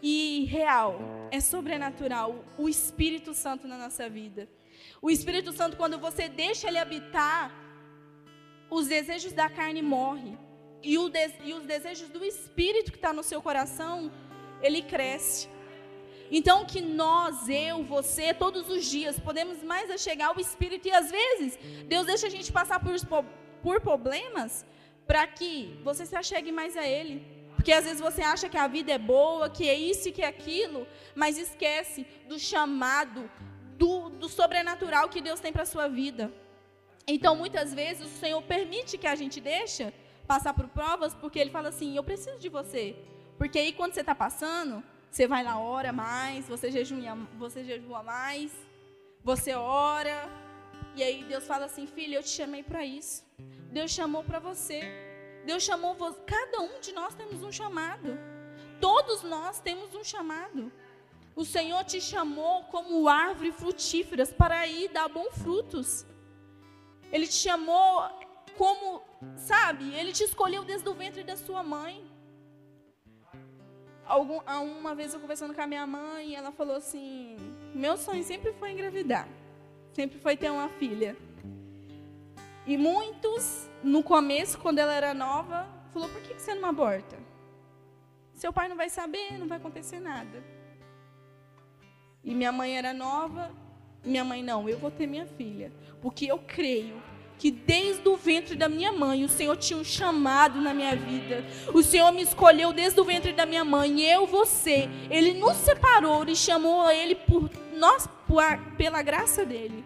E 0.00 0.44
real, 0.44 0.98
é 1.30 1.40
sobrenatural 1.40 2.44
o 2.58 2.68
Espírito 2.68 3.34
Santo 3.34 3.68
na 3.68 3.78
nossa 3.78 4.08
vida. 4.08 4.48
O 5.04 5.10
Espírito 5.10 5.52
Santo, 5.52 5.76
quando 5.76 5.98
você 5.98 6.28
deixa 6.28 6.68
ele 6.68 6.78
habitar, 6.78 7.50
os 8.70 8.86
desejos 8.86 9.32
da 9.32 9.50
carne 9.50 9.82
morrem. 9.82 10.38
E, 10.80 10.94
e 10.94 11.54
os 11.54 11.64
desejos 11.72 12.08
do 12.08 12.24
Espírito 12.24 12.92
que 12.92 12.98
está 12.98 13.12
no 13.12 13.24
seu 13.24 13.42
coração, 13.42 14.12
ele 14.62 14.80
cresce. 14.80 15.48
Então 16.30 16.64
que 16.64 16.80
nós, 16.80 17.48
eu, 17.48 17.82
você, 17.82 18.32
todos 18.32 18.70
os 18.70 18.84
dias, 18.84 19.18
podemos 19.18 19.60
mais 19.64 20.00
chegar 20.00 20.28
ao 20.28 20.38
Espírito. 20.38 20.86
E 20.86 20.92
às 20.92 21.10
vezes, 21.10 21.58
Deus 21.88 22.06
deixa 22.06 22.28
a 22.28 22.30
gente 22.30 22.52
passar 22.52 22.78
por, 22.78 22.94
por 23.60 23.80
problemas 23.80 24.64
para 25.04 25.26
que 25.26 25.80
você 25.82 26.06
se 26.06 26.14
achegue 26.14 26.52
mais 26.52 26.76
a 26.76 26.86
Ele. 26.86 27.16
Porque 27.56 27.72
às 27.72 27.84
vezes 27.84 28.00
você 28.00 28.22
acha 28.22 28.48
que 28.48 28.56
a 28.56 28.68
vida 28.68 28.92
é 28.92 28.98
boa, 28.98 29.50
que 29.50 29.68
é 29.68 29.74
isso 29.74 30.08
e 30.08 30.12
que 30.12 30.22
é 30.22 30.26
aquilo, 30.26 30.86
mas 31.14 31.38
esquece 31.38 32.06
do 32.28 32.38
chamado, 32.38 33.30
do, 33.82 34.10
do 34.10 34.28
sobrenatural 34.28 35.08
que 35.08 35.20
Deus 35.20 35.40
tem 35.40 35.52
para 35.52 35.64
a 35.64 35.72
sua 35.74 35.88
vida. 35.88 36.32
Então, 37.14 37.34
muitas 37.34 37.74
vezes, 37.74 38.06
o 38.06 38.18
Senhor 38.20 38.40
permite 38.42 38.96
que 38.96 39.08
a 39.08 39.16
gente 39.16 39.40
deixe 39.40 39.92
passar 40.24 40.54
por 40.54 40.68
provas, 40.68 41.12
porque 41.14 41.38
Ele 41.40 41.50
fala 41.50 41.68
assim: 41.70 41.96
Eu 41.96 42.04
preciso 42.04 42.38
de 42.38 42.48
você. 42.48 42.84
Porque 43.36 43.58
aí, 43.58 43.72
quando 43.72 43.92
você 43.94 44.02
está 44.02 44.14
passando, 44.14 44.84
você 45.10 45.26
vai 45.26 45.42
lá, 45.42 45.58
ora 45.58 45.92
mais, 45.92 46.46
você 46.46 46.70
jejua, 46.70 47.18
você 47.36 47.64
jejua 47.64 48.04
mais, 48.04 48.52
você 49.24 49.52
ora. 49.54 50.16
E 50.94 51.02
aí 51.02 51.24
Deus 51.24 51.44
fala 51.44 51.64
assim: 51.64 51.84
Filho, 51.88 52.14
eu 52.14 52.22
te 52.22 52.28
chamei 52.28 52.62
para 52.62 52.84
isso. 52.84 53.24
Deus 53.72 53.90
chamou 53.90 54.22
para 54.22 54.38
você. 54.38 54.80
Deus 55.44 55.64
chamou 55.64 55.94
você. 55.94 56.20
Cada 56.20 56.60
um 56.60 56.78
de 56.78 56.92
nós 56.92 57.16
temos 57.16 57.42
um 57.42 57.50
chamado. 57.50 58.16
Todos 58.80 59.24
nós 59.24 59.58
temos 59.58 59.92
um 59.92 60.04
chamado. 60.04 60.70
O 61.34 61.44
Senhor 61.44 61.82
te 61.84 62.00
chamou 62.00 62.64
como 62.64 63.08
árvore 63.08 63.52
frutíferas 63.52 64.32
para 64.32 64.66
ir 64.66 64.88
dar 64.88 65.08
bons 65.08 65.34
frutos. 65.38 66.06
Ele 67.10 67.26
te 67.26 67.34
chamou 67.34 68.02
como, 68.56 69.02
sabe, 69.36 69.94
ele 69.94 70.12
te 70.12 70.24
escolheu 70.24 70.62
desde 70.64 70.88
o 70.88 70.94
ventre 70.94 71.24
da 71.24 71.36
sua 71.36 71.62
mãe. 71.62 72.04
Algum, 74.04 74.40
uma 74.78 74.94
vez 74.94 75.14
eu 75.14 75.20
conversando 75.20 75.54
com 75.54 75.60
a 75.60 75.66
minha 75.66 75.86
mãe, 75.86 76.34
ela 76.34 76.52
falou 76.52 76.76
assim: 76.76 77.36
meu 77.74 77.96
sonho 77.96 78.22
sempre 78.22 78.52
foi 78.52 78.72
engravidar, 78.72 79.26
sempre 79.94 80.18
foi 80.18 80.36
ter 80.36 80.50
uma 80.50 80.68
filha. 80.68 81.16
E 82.66 82.76
muitos, 82.76 83.68
no 83.82 84.02
começo, 84.02 84.58
quando 84.58 84.78
ela 84.78 84.92
era 84.92 85.14
nova, 85.14 85.66
falou: 85.92 86.08
por 86.08 86.20
que 86.22 86.34
você 86.34 86.54
não 86.54 86.68
aborta? 86.68 87.18
Seu 88.34 88.52
pai 88.52 88.68
não 88.68 88.76
vai 88.76 88.90
saber, 88.90 89.38
não 89.38 89.48
vai 89.48 89.58
acontecer 89.58 90.00
nada. 90.00 90.42
E 92.24 92.34
minha 92.34 92.52
mãe 92.52 92.76
era 92.76 92.92
nova, 92.92 93.50
minha 94.04 94.24
mãe, 94.24 94.42
não, 94.42 94.68
eu 94.68 94.78
vou 94.78 94.90
ter 94.90 95.06
minha 95.06 95.26
filha. 95.26 95.72
Porque 96.00 96.26
eu 96.26 96.38
creio 96.38 97.02
que 97.38 97.50
desde 97.50 98.08
o 98.08 98.16
ventre 98.16 98.54
da 98.54 98.68
minha 98.68 98.92
mãe 98.92 99.24
o 99.24 99.28
Senhor 99.28 99.56
tinha 99.56 99.78
um 99.78 99.84
chamado 99.84 100.60
na 100.60 100.72
minha 100.72 100.94
vida. 100.94 101.44
O 101.74 101.82
Senhor 101.82 102.12
me 102.12 102.22
escolheu 102.22 102.72
desde 102.72 103.00
o 103.00 103.04
ventre 103.04 103.32
da 103.32 103.44
minha 103.44 103.64
mãe, 103.64 104.00
eu, 104.02 104.26
você. 104.26 104.88
Ele 105.10 105.34
nos 105.34 105.56
separou 105.56 106.24
e 106.28 106.36
chamou 106.36 106.88
ele 106.90 107.14
por 107.16 107.50
nós 107.74 108.08
por, 108.28 108.42
pela 108.76 109.02
graça 109.02 109.44
dele. 109.44 109.84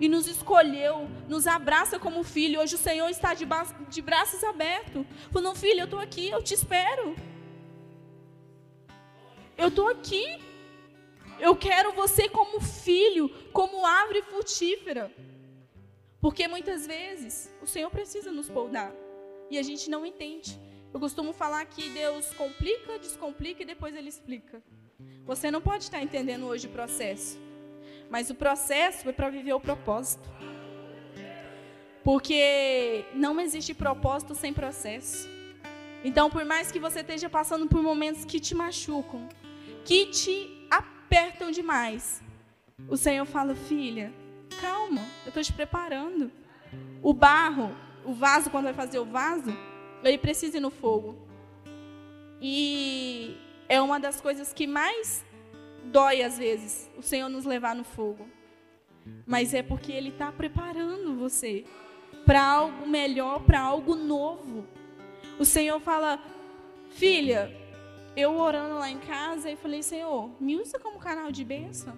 E 0.00 0.08
nos 0.08 0.26
escolheu, 0.26 1.08
nos 1.28 1.46
abraça 1.46 1.98
como 1.98 2.22
filho. 2.22 2.60
Hoje 2.60 2.74
o 2.74 2.78
Senhor 2.78 3.08
está 3.08 3.34
de, 3.34 3.46
de 3.88 4.02
braços 4.02 4.42
abertos. 4.44 5.06
Falando, 5.32 5.56
filho, 5.56 5.80
eu 5.80 5.84
estou 5.84 6.00
aqui, 6.00 6.28
eu 6.28 6.42
te 6.42 6.54
espero. 6.54 7.16
Eu 9.56 9.68
estou 9.68 9.88
aqui. 9.88 10.38
Eu 11.38 11.54
quero 11.54 11.92
você 11.92 12.28
como 12.28 12.60
filho, 12.60 13.28
como 13.52 13.84
árvore 13.84 14.22
frutífera. 14.22 15.12
Porque 16.20 16.48
muitas 16.48 16.86
vezes 16.86 17.54
o 17.62 17.66
Senhor 17.66 17.90
precisa 17.90 18.32
nos 18.32 18.48
poldar 18.48 18.92
e 19.50 19.58
a 19.58 19.62
gente 19.62 19.90
não 19.90 20.04
entende. 20.04 20.58
Eu 20.92 20.98
costumo 20.98 21.32
falar 21.32 21.64
que 21.66 21.90
Deus 21.90 22.32
complica, 22.32 22.98
descomplica 22.98 23.62
e 23.62 23.66
depois 23.66 23.94
ele 23.94 24.08
explica. 24.08 24.62
Você 25.24 25.50
não 25.50 25.60
pode 25.60 25.84
estar 25.84 26.02
entendendo 26.02 26.46
hoje 26.46 26.66
o 26.66 26.70
processo, 26.70 27.38
mas 28.08 28.30
o 28.30 28.34
processo 28.34 29.08
é 29.08 29.12
para 29.12 29.28
viver 29.28 29.52
o 29.52 29.60
propósito. 29.60 30.28
Porque 32.02 33.04
não 33.12 33.38
existe 33.40 33.74
propósito 33.74 34.34
sem 34.34 34.52
processo. 34.52 35.28
Então, 36.04 36.30
por 36.30 36.44
mais 36.44 36.70
que 36.70 36.78
você 36.78 37.00
esteja 37.00 37.28
passando 37.28 37.66
por 37.66 37.82
momentos 37.82 38.24
que 38.24 38.38
te 38.38 38.54
machucam, 38.54 39.28
que 39.84 40.06
te 40.06 40.55
apertam 41.06 41.52
demais. 41.52 42.20
O 42.88 42.96
Senhor 42.96 43.24
fala, 43.24 43.54
filha, 43.54 44.12
calma, 44.60 45.00
eu 45.24 45.28
estou 45.28 45.42
te 45.42 45.52
preparando. 45.52 46.30
O 47.00 47.14
barro, 47.14 47.74
o 48.04 48.12
vaso, 48.12 48.50
quando 48.50 48.64
vai 48.64 48.74
fazer 48.74 48.98
o 48.98 49.04
vaso, 49.04 49.56
ele 50.02 50.18
precisa 50.18 50.56
ir 50.56 50.60
no 50.60 50.70
fogo. 50.70 51.16
E 52.42 53.36
é 53.68 53.80
uma 53.80 53.98
das 53.98 54.20
coisas 54.20 54.52
que 54.52 54.66
mais 54.66 55.24
dói 55.84 56.22
às 56.22 56.36
vezes, 56.36 56.90
o 56.98 57.02
Senhor 57.02 57.28
nos 57.28 57.44
levar 57.44 57.74
no 57.74 57.84
fogo. 57.84 58.28
Mas 59.24 59.54
é 59.54 59.62
porque 59.62 59.92
Ele 59.92 60.08
está 60.08 60.32
preparando 60.32 61.16
você 61.16 61.64
para 62.24 62.44
algo 62.44 62.88
melhor, 62.88 63.44
para 63.44 63.60
algo 63.60 63.94
novo. 63.94 64.66
O 65.38 65.44
Senhor 65.44 65.78
fala, 65.78 66.20
filha, 66.90 67.54
eu 68.16 68.38
orando 68.38 68.76
lá 68.76 68.88
em 68.88 68.98
casa 68.98 69.50
e 69.50 69.56
falei, 69.56 69.82
Senhor, 69.82 70.30
me 70.40 70.56
usa 70.56 70.78
como 70.78 70.98
canal 70.98 71.30
de 71.30 71.44
bênção. 71.44 71.94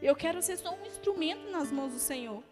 Eu 0.00 0.14
quero 0.14 0.40
ser 0.40 0.56
só 0.56 0.72
um 0.72 0.86
instrumento 0.86 1.50
nas 1.50 1.72
mãos 1.72 1.92
do 1.92 1.98
Senhor. 1.98 2.42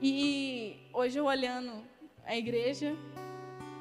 E 0.00 0.78
hoje 0.94 1.18
eu 1.18 1.26
olhando 1.26 1.84
a 2.24 2.34
igreja, 2.34 2.96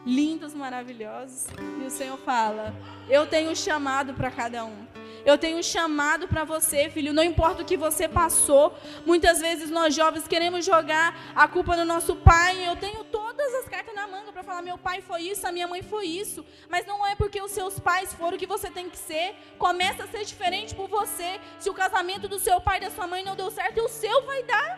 lindos, 0.06 0.54
maravilhosos, 0.54 1.48
e 1.82 1.86
o 1.86 1.90
Senhor 1.90 2.18
fala: 2.18 2.75
Eu 3.10 3.25
tenho 3.25 3.50
um 3.51 3.56
chamado 3.56 4.13
para 4.13 4.30
cada 4.30 4.66
um. 4.66 4.86
Eu 5.24 5.38
tenho 5.38 5.58
um 5.58 5.63
chamado 5.63 6.28
para 6.28 6.44
você, 6.44 6.90
filho. 6.90 7.13
Não 7.13 7.24
importa 7.24 7.62
o 7.62 7.66
que 7.66 7.78
você 7.78 8.08
passou. 8.08 8.75
Muitas 9.06 9.40
vezes 9.40 9.70
nós 9.70 9.94
jovens 9.94 10.28
queremos 10.28 10.66
jogar 10.66 11.34
a 11.36 11.48
culpa 11.48 11.75
no 11.75 11.86
nosso 11.86 12.16
pai. 12.16 12.68
Eu 12.68 12.75
tenho 12.75 13.04
todas 13.42 13.56
as 13.62 13.70
cartas 13.74 13.96
na 13.96 14.08
manga 14.08 14.32
para 14.32 14.44
falar: 14.44 14.62
meu 14.62 14.78
pai 14.78 15.02
foi 15.10 15.22
isso, 15.32 15.48
a 15.48 15.52
minha 15.52 15.68
mãe 15.74 15.82
foi 15.94 16.06
isso. 16.24 16.46
Mas 16.74 16.86
não 16.86 17.00
é 17.12 17.16
porque 17.16 17.42
os 17.42 17.52
seus 17.52 17.80
pais 17.80 18.14
foram 18.14 18.36
o 18.38 18.40
que 18.40 18.54
você 18.56 18.70
tem 18.78 18.90
que 18.90 18.98
ser. 18.98 19.28
Começa 19.58 20.04
a 20.04 20.08
ser 20.14 20.24
diferente 20.32 20.76
por 20.80 20.88
você. 20.88 21.30
Se 21.60 21.70
o 21.70 21.74
casamento 21.74 22.28
do 22.34 22.40
seu 22.48 22.60
pai 22.62 22.78
e 22.78 22.82
da 22.82 22.92
sua 22.92 23.08
mãe 23.08 23.24
não 23.24 23.36
deu 23.36 23.50
certo, 23.60 23.82
o 23.82 23.90
seu 23.90 24.18
vai 24.32 24.44
dar. 24.44 24.70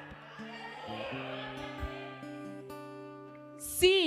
Se 3.57 3.97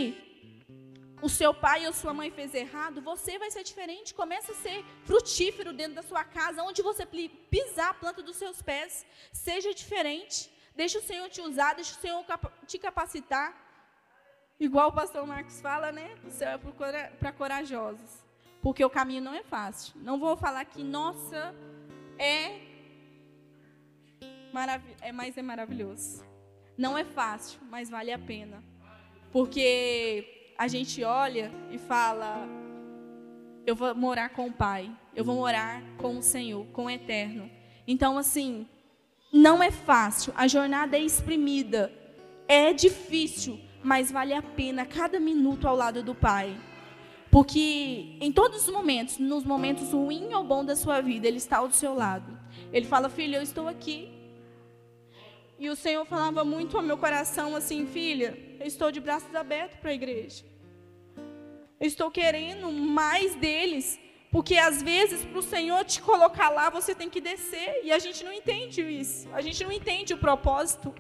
o 1.21 1.29
seu 1.29 1.53
pai 1.53 1.87
ou 1.87 1.93
sua 1.93 2.15
mãe 2.15 2.31
fez 2.31 2.55
errado, 2.55 3.01
você 3.11 3.39
vai 3.39 3.51
ser 3.51 3.63
diferente. 3.71 4.15
Começa 4.15 4.53
a 4.53 4.61
ser 4.65 4.85
frutífero 5.05 5.73
dentro 5.73 5.97
da 6.01 6.03
sua 6.03 6.25
casa, 6.25 6.63
onde 6.63 6.83
você 6.83 7.05
pisar 7.51 7.91
a 7.91 7.95
planta 7.95 8.23
dos 8.23 8.37
seus 8.37 8.61
pés. 8.63 9.05
Seja 9.33 9.73
diferente. 9.75 10.51
Deixa 10.75 10.99
o 10.99 11.03
Senhor 11.03 11.29
te 11.31 11.41
usar, 11.41 11.75
deixa 11.75 11.93
o 11.97 12.01
Senhor 12.01 12.25
te 12.67 12.79
capacitar. 12.79 13.66
Igual 14.59 14.89
o 14.89 14.93
pastor 14.93 15.27
Marcos 15.27 15.61
fala, 15.61 15.93
né? 15.93 16.15
O 16.27 16.31
céu 16.31 16.59
é 16.59 17.09
para 17.09 17.33
corajosos. 17.33 18.25
Porque 18.63 18.85
o 18.85 18.91
caminho 18.91 19.23
não 19.23 19.35
é 19.35 19.43
fácil. 19.43 19.95
Não 19.97 20.19
vou 20.19 20.37
falar 20.37 20.65
que, 20.65 20.83
nossa, 20.83 21.55
é, 22.19 22.59
marav 24.53 24.83
é 25.01 25.13
mas 25.13 25.37
é 25.37 25.43
maravilhoso. 25.43 26.25
Não 26.77 26.97
é 26.97 27.05
fácil, 27.05 27.61
mas 27.71 27.91
vale 27.91 28.13
a 28.13 28.19
pena. 28.19 28.63
Porque 29.31 30.53
a 30.59 30.67
gente 30.67 31.05
olha 31.05 31.53
e 31.71 31.79
fala: 31.79 32.49
eu 33.67 33.75
vou 33.75 33.95
morar 33.95 34.31
com 34.31 34.47
o 34.47 34.53
Pai, 34.53 34.91
eu 35.15 35.25
vou 35.25 35.37
morar 35.37 35.83
com 35.99 36.17
o 36.19 36.23
Senhor, 36.23 36.67
com 36.69 36.87
o 36.87 36.91
Eterno. 36.91 37.51
Então, 37.87 38.17
assim, 38.17 38.67
não 39.33 39.63
é 39.63 39.71
fácil, 39.71 40.33
a 40.37 40.49
jornada 40.49 40.97
é 40.97 41.01
exprimida, 41.01 41.93
é 42.49 42.73
difícil, 42.73 43.61
mas 43.87 44.11
vale 44.11 44.35
a 44.35 44.43
pena 44.43 44.85
cada 44.85 45.21
minuto 45.21 45.69
ao 45.69 45.77
lado 45.77 46.03
do 46.03 46.13
Pai. 46.13 46.59
Porque 47.31 48.17
em 48.21 48.33
todos 48.33 48.67
os 48.67 48.73
momentos, 48.73 49.19
nos 49.19 49.45
momentos 49.45 49.93
ruins 49.93 50.35
ou 50.35 50.43
bons 50.43 50.65
da 50.65 50.75
sua 50.75 51.01
vida, 51.01 51.29
Ele 51.29 51.37
está 51.37 51.59
ao 51.59 51.71
seu 51.71 51.95
lado. 51.95 52.37
Ele 52.73 52.85
fala: 52.85 53.09
Filho, 53.09 53.37
eu 53.37 53.43
estou 53.43 53.69
aqui. 53.69 54.13
E 55.57 55.71
o 55.71 55.77
Senhor 55.77 56.05
falava 56.05 56.45
muito 56.45 56.77
ao 56.77 56.83
meu 56.83 56.99
coração 56.99 57.55
assim, 57.55 57.87
filha, 57.87 58.37
eu 58.59 58.67
estou 58.67 58.91
de 58.91 59.01
braços 59.01 59.33
abertos 59.35 59.79
para 59.79 59.91
a 59.91 59.95
igreja. 59.95 60.45
Eu 61.79 61.87
estou 61.87 62.11
querendo 62.11 62.73
mais 62.73 63.37
deles, 63.37 64.01
porque 64.33 64.59
às 64.59 64.83
vezes 64.83 65.25
para 65.25 65.39
o 65.39 65.43
Senhor 65.43 65.85
te 65.85 66.03
colocar 66.03 66.51
lá, 66.51 66.69
você 66.71 66.93
tem 66.93 67.09
que 67.09 67.21
descer, 67.21 67.83
e 67.85 67.93
a 67.93 68.01
gente 68.01 68.25
não 68.25 68.33
entende 68.33 68.83
isso. 68.83 69.29
A 69.33 69.41
gente 69.41 69.63
não 69.63 69.71
entende 69.71 70.13
o 70.13 70.19
propósito. 70.19 70.93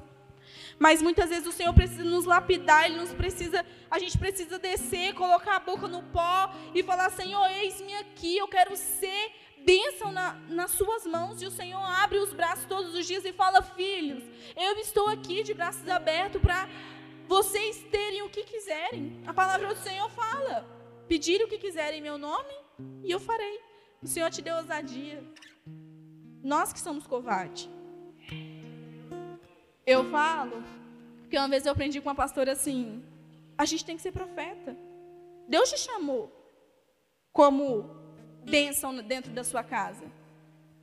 Mas 0.78 1.00
muitas 1.00 1.30
vezes 1.30 1.46
o 1.46 1.52
Senhor 1.52 1.72
precisa 1.72 2.04
nos 2.04 2.24
lapidar, 2.24 2.84
Ele 2.84 2.98
nos 2.98 3.12
precisa, 3.12 3.64
a 3.90 3.98
gente 3.98 4.18
precisa 4.18 4.58
descer, 4.58 5.14
colocar 5.14 5.56
a 5.56 5.60
boca 5.60 5.88
no 5.88 6.02
pó 6.02 6.52
e 6.74 6.82
falar, 6.82 7.10
Senhor, 7.10 7.46
eis-me 7.50 7.94
aqui, 7.94 8.36
eu 8.36 8.46
quero 8.46 8.76
ser 8.76 9.32
bênção 9.64 10.12
na, 10.12 10.34
nas 10.48 10.72
suas 10.72 11.06
mãos. 11.06 11.40
E 11.40 11.46
o 11.46 11.50
Senhor 11.50 11.80
abre 11.80 12.18
os 12.18 12.32
braços 12.32 12.66
todos 12.66 12.94
os 12.94 13.06
dias 13.06 13.24
e 13.24 13.32
fala, 13.32 13.62
filhos, 13.62 14.22
eu 14.56 14.78
estou 14.78 15.08
aqui 15.08 15.42
de 15.42 15.54
braços 15.54 15.88
abertos 15.88 16.40
para 16.40 16.68
vocês 17.26 17.82
terem 17.90 18.22
o 18.22 18.28
que 18.28 18.44
quiserem. 18.44 19.22
A 19.26 19.32
palavra 19.32 19.68
do 19.74 19.80
Senhor 19.80 20.10
fala, 20.10 20.66
pedir 21.08 21.42
o 21.42 21.48
que 21.48 21.58
quiserem 21.58 22.00
em 22.00 22.02
meu 22.02 22.18
nome 22.18 22.54
e 23.02 23.10
eu 23.10 23.18
farei. 23.18 23.60
O 24.02 24.06
Senhor 24.06 24.30
te 24.30 24.42
deu 24.42 24.56
ousadia. 24.56 25.24
Nós 26.42 26.72
que 26.72 26.78
somos 26.78 27.06
covardes. 27.06 27.75
Eu 29.86 30.10
falo, 30.10 30.64
porque 31.20 31.38
uma 31.38 31.46
vez 31.46 31.64
eu 31.64 31.70
aprendi 31.70 32.00
com 32.00 32.08
uma 32.08 32.14
pastora 32.14 32.52
assim: 32.52 33.04
a 33.56 33.64
gente 33.64 33.84
tem 33.84 33.94
que 33.94 34.02
ser 34.02 34.10
profeta. 34.10 34.76
Deus 35.48 35.70
te 35.70 35.78
chamou 35.78 36.32
como 37.32 37.88
bênção 38.44 38.96
dentro 38.96 39.30
da 39.30 39.44
sua 39.44 39.62
casa. 39.62 40.04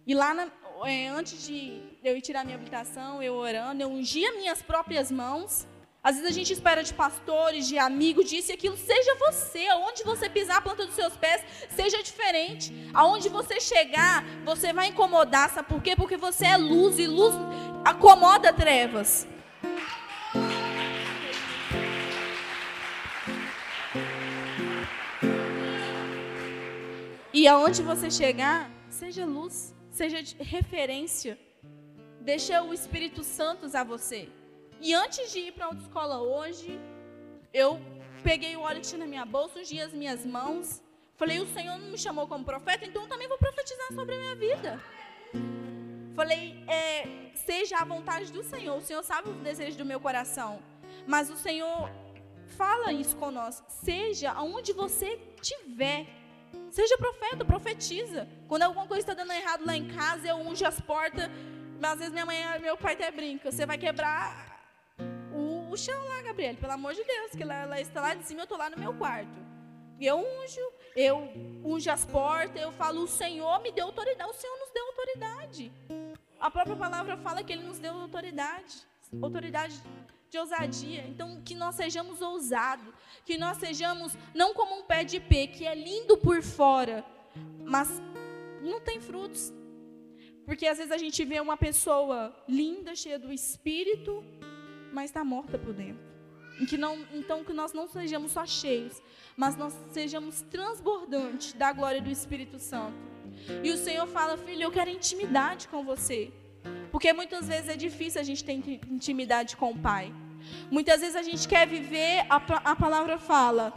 E 0.07 0.13
lá, 0.13 0.33
na, 0.33 0.49
é, 0.85 1.09
antes 1.09 1.45
de 1.45 1.81
eu 2.01 2.15
ir 2.15 2.21
tirar 2.21 2.45
minha 2.45 2.55
habilitação, 2.55 3.21
eu 3.21 3.33
orando, 3.33 3.83
eu 3.83 3.89
ungia 3.89 4.31
minhas 4.37 4.61
próprias 4.61 5.11
mãos. 5.11 5.67
Às 6.03 6.15
vezes 6.17 6.31
a 6.31 6.33
gente 6.33 6.51
espera 6.51 6.83
de 6.83 6.93
pastores, 6.93 7.65
de 7.65 7.77
amigos, 7.77 8.29
disso 8.29 8.51
e 8.51 8.53
aquilo. 8.53 8.75
Seja 8.75 9.15
você, 9.15 9.65
aonde 9.69 10.03
você 10.03 10.29
pisar 10.29 10.57
a 10.57 10.61
planta 10.61 10.85
dos 10.85 10.95
seus 10.95 11.15
pés, 11.15 11.41
seja 11.69 12.03
diferente. 12.03 12.73
Aonde 12.93 13.29
você 13.29 13.61
chegar, 13.61 14.21
você 14.43 14.73
vai 14.73 14.87
incomodar. 14.87 15.49
Sabe 15.49 15.69
por 15.69 15.81
quê? 15.81 15.95
Porque 15.95 16.17
você 16.17 16.45
é 16.45 16.57
luz 16.57 16.99
e 16.99 17.07
luz 17.07 17.33
acomoda 17.85 18.51
trevas. 18.51 19.25
E 27.33 27.47
aonde 27.47 27.81
você 27.81 28.11
chegar, 28.11 28.69
seja 28.89 29.25
luz, 29.25 29.73
seja 29.89 30.17
referência. 30.37 31.39
Deixa 32.19 32.61
o 32.61 32.73
Espírito 32.73 33.23
Santo 33.23 33.65
usar 33.65 33.85
você. 33.85 34.29
E 34.83 34.93
antes 34.93 35.31
de 35.31 35.39
ir 35.39 35.53
para 35.53 35.63
a 35.63 35.67
autoescola 35.69 36.17
hoje, 36.21 36.77
eu 37.53 37.79
peguei 38.21 38.53
o 38.57 38.59
óleo 38.59 38.81
que 38.81 38.87
tinha 38.87 38.99
na 38.99 39.07
minha 39.07 39.25
bolsa, 39.25 39.59
ungi 39.59 39.79
as 39.79 39.93
minhas 39.93 40.25
mãos. 40.25 40.83
Falei, 41.15 41.39
o 41.39 41.47
Senhor 41.53 41.77
não 41.79 41.87
me 41.87 41.97
chamou 41.97 42.27
como 42.27 42.43
profeta, 42.43 42.83
então 42.85 43.03
eu 43.03 43.07
também 43.07 43.29
vou 43.29 43.37
profetizar 43.37 43.93
sobre 43.93 44.13
a 44.13 44.17
minha 44.17 44.35
vida. 44.35 44.83
Falei, 46.13 46.65
é, 46.67 47.31
seja 47.33 47.77
a 47.77 47.85
vontade 47.85 48.29
do 48.33 48.43
Senhor. 48.43 48.77
O 48.77 48.81
Senhor 48.81 49.01
sabe 49.03 49.29
o 49.29 49.33
desejo 49.35 49.77
do 49.77 49.85
meu 49.85 50.01
coração. 50.01 50.61
Mas 51.07 51.29
o 51.29 51.37
Senhor 51.37 51.89
fala 52.57 52.91
isso 52.91 53.15
conosco. 53.15 53.65
Seja 53.69 54.31
aonde 54.33 54.73
você 54.73 55.17
estiver. 55.41 56.05
Seja 56.69 56.97
profeta, 56.97 57.45
profetiza. 57.45 58.27
Quando 58.49 58.63
alguma 58.63 58.85
coisa 58.85 58.99
está 58.99 59.13
dando 59.13 59.31
errado 59.31 59.65
lá 59.65 59.77
em 59.77 59.87
casa, 59.87 60.27
eu 60.27 60.35
unjo 60.35 60.65
as 60.65 60.81
portas. 60.81 61.29
Mas 61.79 61.93
às 61.93 61.99
vezes 61.99 62.13
minha 62.13 62.25
mãe, 62.25 62.37
meu 62.59 62.75
pai 62.75 62.95
até 62.95 63.09
brinca. 63.09 63.49
Você 63.49 63.65
vai 63.65 63.77
quebrar 63.77 64.52
o, 65.73 65.77
chão 65.77 65.99
lá, 66.07 66.21
Gabriel. 66.21 66.55
Pelo 66.55 66.73
amor 66.73 66.93
de 66.93 67.03
Deus, 67.03 67.31
que 67.31 67.43
ela, 67.43 67.55
ela 67.55 67.81
está 67.81 68.01
lá 68.01 68.13
de 68.13 68.23
cima, 68.25 68.41
eu 68.41 68.43
estou 68.43 68.57
lá 68.57 68.69
no 68.69 68.77
meu 68.77 68.93
quarto. 68.93 69.43
Eu 69.99 70.17
unjo, 70.17 70.61
eu 70.95 71.29
unjo 71.63 71.89
as 71.89 72.05
portas, 72.05 72.61
eu 72.61 72.71
falo, 72.71 73.01
o 73.01 73.07
Senhor 73.07 73.61
me 73.61 73.71
deu 73.71 73.85
autoridade. 73.85 74.29
O 74.29 74.33
Senhor 74.33 74.57
nos 74.59 74.71
deu 74.71 74.85
autoridade. 74.85 75.71
A 76.39 76.51
própria 76.51 76.75
palavra 76.75 77.17
fala 77.17 77.43
que 77.43 77.53
Ele 77.53 77.63
nos 77.63 77.79
deu 77.79 77.93
autoridade, 77.93 78.85
autoridade 79.21 79.81
de 80.29 80.37
ousadia. 80.37 81.05
Então, 81.07 81.41
que 81.43 81.55
nós 81.55 81.75
sejamos 81.75 82.21
ousados, 82.21 82.93
que 83.25 83.37
nós 83.37 83.57
sejamos 83.57 84.13
não 84.33 84.53
como 84.53 84.75
um 84.79 84.83
pé 84.83 85.03
de 85.03 85.19
pé, 85.19 85.47
que 85.47 85.65
é 85.65 85.73
lindo 85.73 86.17
por 86.17 86.41
fora, 86.41 87.05
mas 87.63 87.89
não 88.61 88.79
tem 88.81 88.99
frutos. 88.99 89.53
Porque 90.45 90.67
às 90.67 90.77
vezes 90.77 90.91
a 90.91 90.97
gente 90.97 91.23
vê 91.23 91.39
uma 91.39 91.55
pessoa 91.55 92.35
linda, 92.47 92.93
cheia 92.95 93.17
do 93.17 93.31
Espírito, 93.31 94.23
mas 94.93 95.09
está 95.09 95.23
morta 95.23 95.57
por 95.57 95.73
dentro. 95.73 96.13
Que 96.69 96.77
não, 96.77 96.99
então, 97.11 97.43
que 97.43 97.51
nós 97.51 97.73
não 97.73 97.87
sejamos 97.87 98.31
só 98.31 98.45
cheios, 98.45 99.01
mas 99.35 99.55
nós 99.55 99.73
sejamos 99.91 100.41
transbordantes 100.41 101.53
da 101.53 101.73
glória 101.73 101.99
do 101.99 102.11
Espírito 102.11 102.59
Santo. 102.59 102.95
E 103.63 103.71
o 103.71 103.77
Senhor 103.77 104.07
fala, 104.07 104.37
filho, 104.37 104.61
eu 104.61 104.71
quero 104.71 104.89
intimidade 104.89 105.67
com 105.67 105.83
você. 105.83 106.31
Porque 106.91 107.11
muitas 107.11 107.47
vezes 107.47 107.69
é 107.69 107.75
difícil 107.75 108.21
a 108.21 108.23
gente 108.23 108.43
ter 108.43 108.53
intimidade 108.53 109.57
com 109.57 109.71
o 109.71 109.79
Pai. 109.79 110.13
Muitas 110.69 111.01
vezes 111.01 111.15
a 111.15 111.23
gente 111.23 111.47
quer 111.47 111.67
viver, 111.67 112.25
a, 112.29 112.35
a 112.35 112.75
palavra 112.75 113.17
fala, 113.17 113.73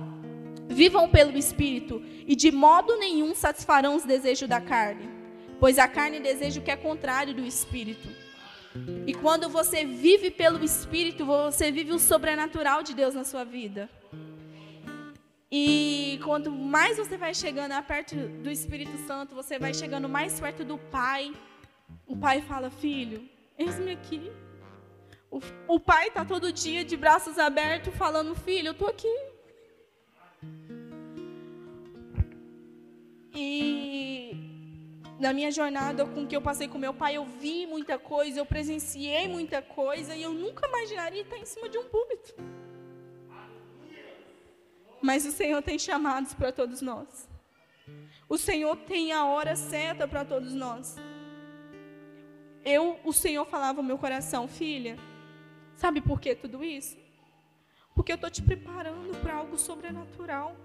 vivam 0.69 1.09
pelo 1.09 1.37
Espírito, 1.37 2.03
e 2.27 2.37
de 2.37 2.53
modo 2.53 2.99
nenhum 2.99 3.35
satisfarão 3.35 3.97
os 3.97 4.05
desejos 4.05 4.49
da 4.49 4.61
carne. 4.61 5.09
Pois 5.59 5.79
a 5.79 5.89
carne 5.89 6.21
deseja 6.21 6.61
o 6.61 6.63
que 6.63 6.71
é 6.71 6.77
contrário 6.77 7.33
do 7.33 7.45
Espírito. 7.45 8.26
Quando 9.27 9.49
você 9.49 9.85
vive 9.85 10.31
pelo 10.31 10.63
Espírito, 10.63 11.27
você 11.27 11.73
vive 11.73 11.91
o 11.91 11.99
sobrenatural 11.99 12.81
de 12.85 12.95
Deus 12.95 13.13
na 13.13 13.25
sua 13.25 13.43
vida. 13.43 13.91
E 15.51 16.21
quanto 16.23 16.49
mais 16.49 16.97
você 16.97 17.17
vai 17.17 17.35
chegando 17.35 17.75
perto 17.83 18.15
do 18.15 18.49
Espírito 18.49 18.97
Santo, 18.99 19.35
você 19.35 19.59
vai 19.59 19.75
chegando 19.75 20.09
mais 20.09 20.39
perto 20.39 20.63
do 20.65 20.79
Pai. 20.79 21.35
O 22.07 22.17
Pai 22.17 22.41
fala: 22.41 22.71
Filho, 22.71 23.29
eis-me 23.59 23.91
aqui. 23.99 24.31
O, 25.29 25.41
o 25.75 25.81
pai 25.81 26.07
está 26.07 26.25
todo 26.25 26.53
dia 26.53 26.85
de 26.85 26.97
braços 26.97 27.37
abertos, 27.37 27.93
falando: 27.97 28.33
Filho, 28.33 28.69
eu 28.69 28.73
estou 28.75 28.87
aqui. 28.87 29.13
E 33.35 34.16
na 35.19 35.33
minha 35.33 35.51
jornada 35.51 36.05
com 36.05 36.27
que 36.27 36.37
eu 36.37 36.43
passei 36.43 36.69
com 36.69 36.79
meu 36.79 36.93
pai, 36.93 37.17
eu 37.17 37.25
vi 37.25 37.67
muita 37.67 37.99
coisa, 37.99 38.39
eu 38.39 38.47
presenciei 38.47 39.29
muita 39.29 39.63
coisa, 39.63 40.15
e 40.15 40.23
eu 40.23 40.33
nunca 40.33 40.67
imaginaria 40.69 41.23
estar 41.23 41.39
em 41.39 41.47
cima 41.47 41.69
de 41.69 41.79
um 41.79 41.85
púlpito. 41.85 42.35
Mas 45.01 45.25
o 45.25 45.33
Senhor 45.33 45.63
tem 45.63 45.79
chamados 45.79 46.35
para 46.35 46.53
todos 46.53 46.83
nós. 46.83 47.29
O 48.29 48.37
Senhor 48.37 48.77
tem 48.77 49.13
a 49.13 49.25
hora 49.25 49.55
certa 49.55 50.07
para 50.09 50.25
todos 50.25 50.53
nós. 50.53 50.97
Eu, 52.65 52.99
o 53.05 53.13
Senhor 53.13 53.47
falava 53.47 53.81
no 53.81 53.87
meu 53.87 53.97
coração, 53.97 54.49
filha, 54.49 54.99
sabe 55.77 56.01
por 56.01 56.21
que 56.21 56.35
tudo 56.35 56.65
isso? 56.65 56.97
Porque 57.95 58.11
eu 58.11 58.17
estou 58.17 58.29
te 58.29 58.43
preparando 58.43 59.17
para 59.23 59.37
algo 59.37 59.57
sobrenatural, 59.57 60.57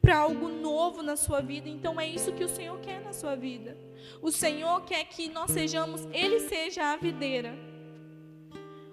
para 0.00 0.18
algo 0.18 0.48
novo 0.48 1.02
na 1.02 1.16
sua 1.16 1.40
vida. 1.40 1.68
Então 1.68 2.00
é 2.00 2.08
isso 2.08 2.32
que 2.32 2.44
o 2.44 2.48
Senhor 2.48 2.78
quer 2.80 3.00
na 3.02 3.12
sua 3.12 3.34
vida. 3.34 3.76
O 4.22 4.30
Senhor 4.30 4.82
quer 4.82 5.04
que 5.04 5.28
nós 5.28 5.50
sejamos, 5.50 6.06
Ele 6.12 6.40
seja 6.40 6.92
a 6.92 6.96
videira. 6.96 7.54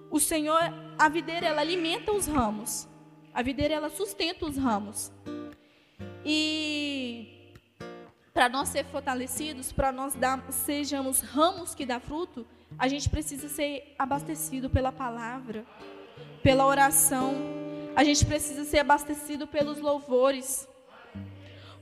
O 0.10 0.20
Senhor, 0.20 0.60
a 0.98 1.10
videira, 1.10 1.48
ela 1.48 1.62
alimenta 1.62 2.12
os 2.12 2.28
ramos. 2.28 2.88
A 3.34 3.42
videira 3.42 3.74
ela 3.74 3.90
sustenta 3.90 4.46
os 4.46 4.58
ramos. 4.58 5.12
E 6.24 7.54
para 8.34 8.50
nós 8.50 8.70
ser 8.70 8.86
fortalecidos, 8.86 9.72
para 9.72 9.92
nós 9.92 10.16
dar, 10.16 10.52
sejamos 10.52 11.22
ramos 11.22 11.76
que 11.76 11.86
dá 11.86 12.00
fruto, 12.00 12.46
a 12.78 12.88
gente 12.88 13.10
precisa 13.10 13.48
ser 13.48 13.96
abastecido 13.98 14.70
pela 14.70 14.92
palavra, 14.92 15.66
pela 16.44 16.66
oração. 16.66 17.34
A 17.96 18.04
gente 18.04 18.26
precisa 18.26 18.66
ser 18.66 18.80
abastecido 18.80 19.48
pelos 19.48 19.80
louvores. 19.80 20.68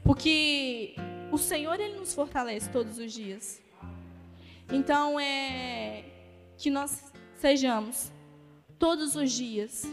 Porque 0.04 0.96
o 1.32 1.38
Senhor 1.38 1.80
ele 1.80 1.96
nos 1.96 2.14
fortalece 2.14 2.70
todos 2.70 2.98
os 2.98 3.12
dias. 3.12 3.62
Então 4.72 5.20
é 5.20 6.04
que 6.58 6.70
nós 6.70 7.12
sejamos 7.36 8.12
todos 8.78 9.16
os 9.16 9.32
dias 9.32 9.86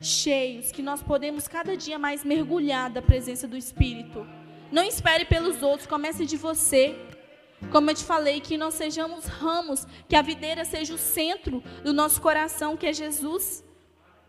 cheios, 0.00 0.72
que 0.72 0.82
nós 0.82 1.02
podemos 1.02 1.46
cada 1.46 1.76
dia 1.76 1.98
mais 1.98 2.24
mergulhar 2.24 2.90
da 2.90 3.00
presença 3.00 3.46
do 3.46 3.56
Espírito. 3.56 4.26
Não 4.70 4.82
espere 4.82 5.24
pelos 5.24 5.62
outros, 5.62 5.86
comece 5.86 6.26
de 6.26 6.36
você. 6.36 6.96
Como 7.70 7.90
eu 7.90 7.94
te 7.94 8.04
falei, 8.04 8.40
que 8.40 8.58
nós 8.58 8.74
sejamos 8.74 9.26
ramos, 9.26 9.86
que 10.08 10.16
a 10.16 10.22
videira 10.22 10.64
seja 10.64 10.94
o 10.94 10.98
centro 10.98 11.62
do 11.84 11.92
nosso 11.92 12.20
coração, 12.20 12.76
que 12.76 12.86
é 12.86 12.92
Jesus. 12.92 13.64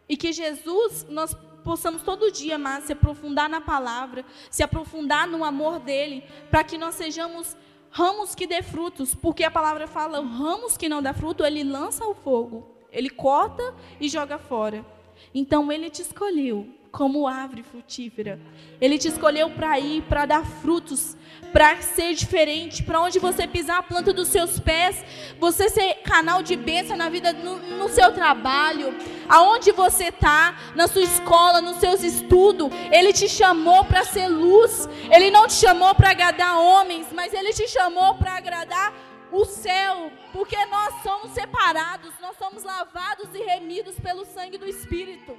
E 0.07 0.15
que 0.15 0.31
Jesus, 0.31 1.05
nós 1.09 1.35
possamos 1.63 2.03
todo 2.03 2.31
dia 2.31 2.57
mais 2.57 2.83
se 2.83 2.93
aprofundar 2.93 3.49
na 3.49 3.61
palavra, 3.61 4.25
se 4.49 4.61
aprofundar 4.61 5.27
no 5.27 5.43
amor 5.43 5.79
dele, 5.79 6.23
para 6.51 6.63
que 6.63 6.77
nós 6.77 6.95
sejamos 6.95 7.55
ramos 7.89 8.33
que 8.35 8.47
dê 8.47 8.61
frutos, 8.61 9.13
porque 9.13 9.43
a 9.43 9.51
palavra 9.51 9.87
fala, 9.87 10.19
ramos 10.19 10.75
que 10.75 10.89
não 10.89 11.01
dá 11.01 11.13
fruto, 11.13 11.45
ele 11.45 11.63
lança 11.63 12.03
o 12.05 12.15
fogo 12.15 12.75
Ele 12.91 13.09
corta 13.09 13.73
e 13.99 14.09
joga 14.09 14.37
fora. 14.37 14.85
Então 15.33 15.71
ele 15.71 15.89
te 15.89 16.01
escolheu 16.01 16.67
como 16.93 17.27
árvore 17.27 17.63
frutífera. 17.63 18.39
Ele 18.79 18.99
te 18.99 19.07
escolheu 19.07 19.49
para 19.49 19.79
ir, 19.79 20.03
para 20.03 20.27
dar 20.27 20.45
frutos, 20.45 21.17
para 21.51 21.81
ser 21.81 22.13
diferente, 22.13 22.83
para 22.83 23.01
onde 23.01 23.17
você 23.17 23.47
pisar 23.47 23.79
a 23.79 23.83
planta 23.83 24.13
dos 24.13 24.27
seus 24.27 24.59
pés, 24.59 25.03
você 25.39 25.69
ser 25.69 25.95
canal 26.03 26.43
de 26.43 26.55
bênção 26.55 26.95
na 26.95 27.09
vida, 27.09 27.33
no, 27.33 27.57
no 27.79 27.89
seu 27.89 28.13
trabalho, 28.13 28.95
aonde 29.27 29.71
você 29.71 30.09
está, 30.09 30.55
na 30.75 30.87
sua 30.87 31.01
escola, 31.01 31.61
nos 31.61 31.77
seus 31.77 32.03
estudos. 32.03 32.69
Ele 32.91 33.11
te 33.11 33.27
chamou 33.27 33.83
para 33.85 34.05
ser 34.05 34.27
luz. 34.27 34.87
Ele 35.11 35.31
não 35.31 35.47
te 35.47 35.53
chamou 35.53 35.95
para 35.95 36.11
agradar 36.11 36.59
homens, 36.59 37.07
mas 37.11 37.33
ele 37.33 37.53
te 37.53 37.67
chamou 37.67 38.13
para 38.15 38.33
agradar 38.33 38.93
o 39.31 39.45
céu, 39.45 40.11
porque 40.31 40.63
nós 40.67 41.01
somos 41.01 41.31
separados, 41.31 42.13
nós 42.21 42.37
somos 42.37 42.63
lavados 42.63 43.29
e 43.33 43.39
remidos 43.39 43.99
pelo 43.99 44.25
sangue 44.25 44.59
do 44.59 44.67
Espírito. 44.67 45.35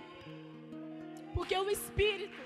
Porque 1.34 1.56
o 1.58 1.68
Espírito. 1.68 2.38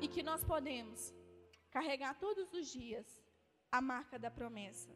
E 0.00 0.08
que 0.08 0.22
nós 0.22 0.42
podemos 0.44 1.14
carregar 1.70 2.14
todos 2.18 2.52
os 2.52 2.66
dias 2.72 3.06
a 3.70 3.80
marca 3.80 4.18
da 4.18 4.30
promessa. 4.30 4.90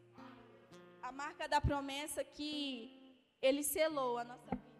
A 1.00 1.12
marca 1.12 1.48
da 1.48 1.60
promessa 1.60 2.24
que 2.24 3.16
Ele 3.40 3.62
selou 3.62 4.18
a 4.18 4.24
nossa 4.24 4.56
vida. 4.56 4.70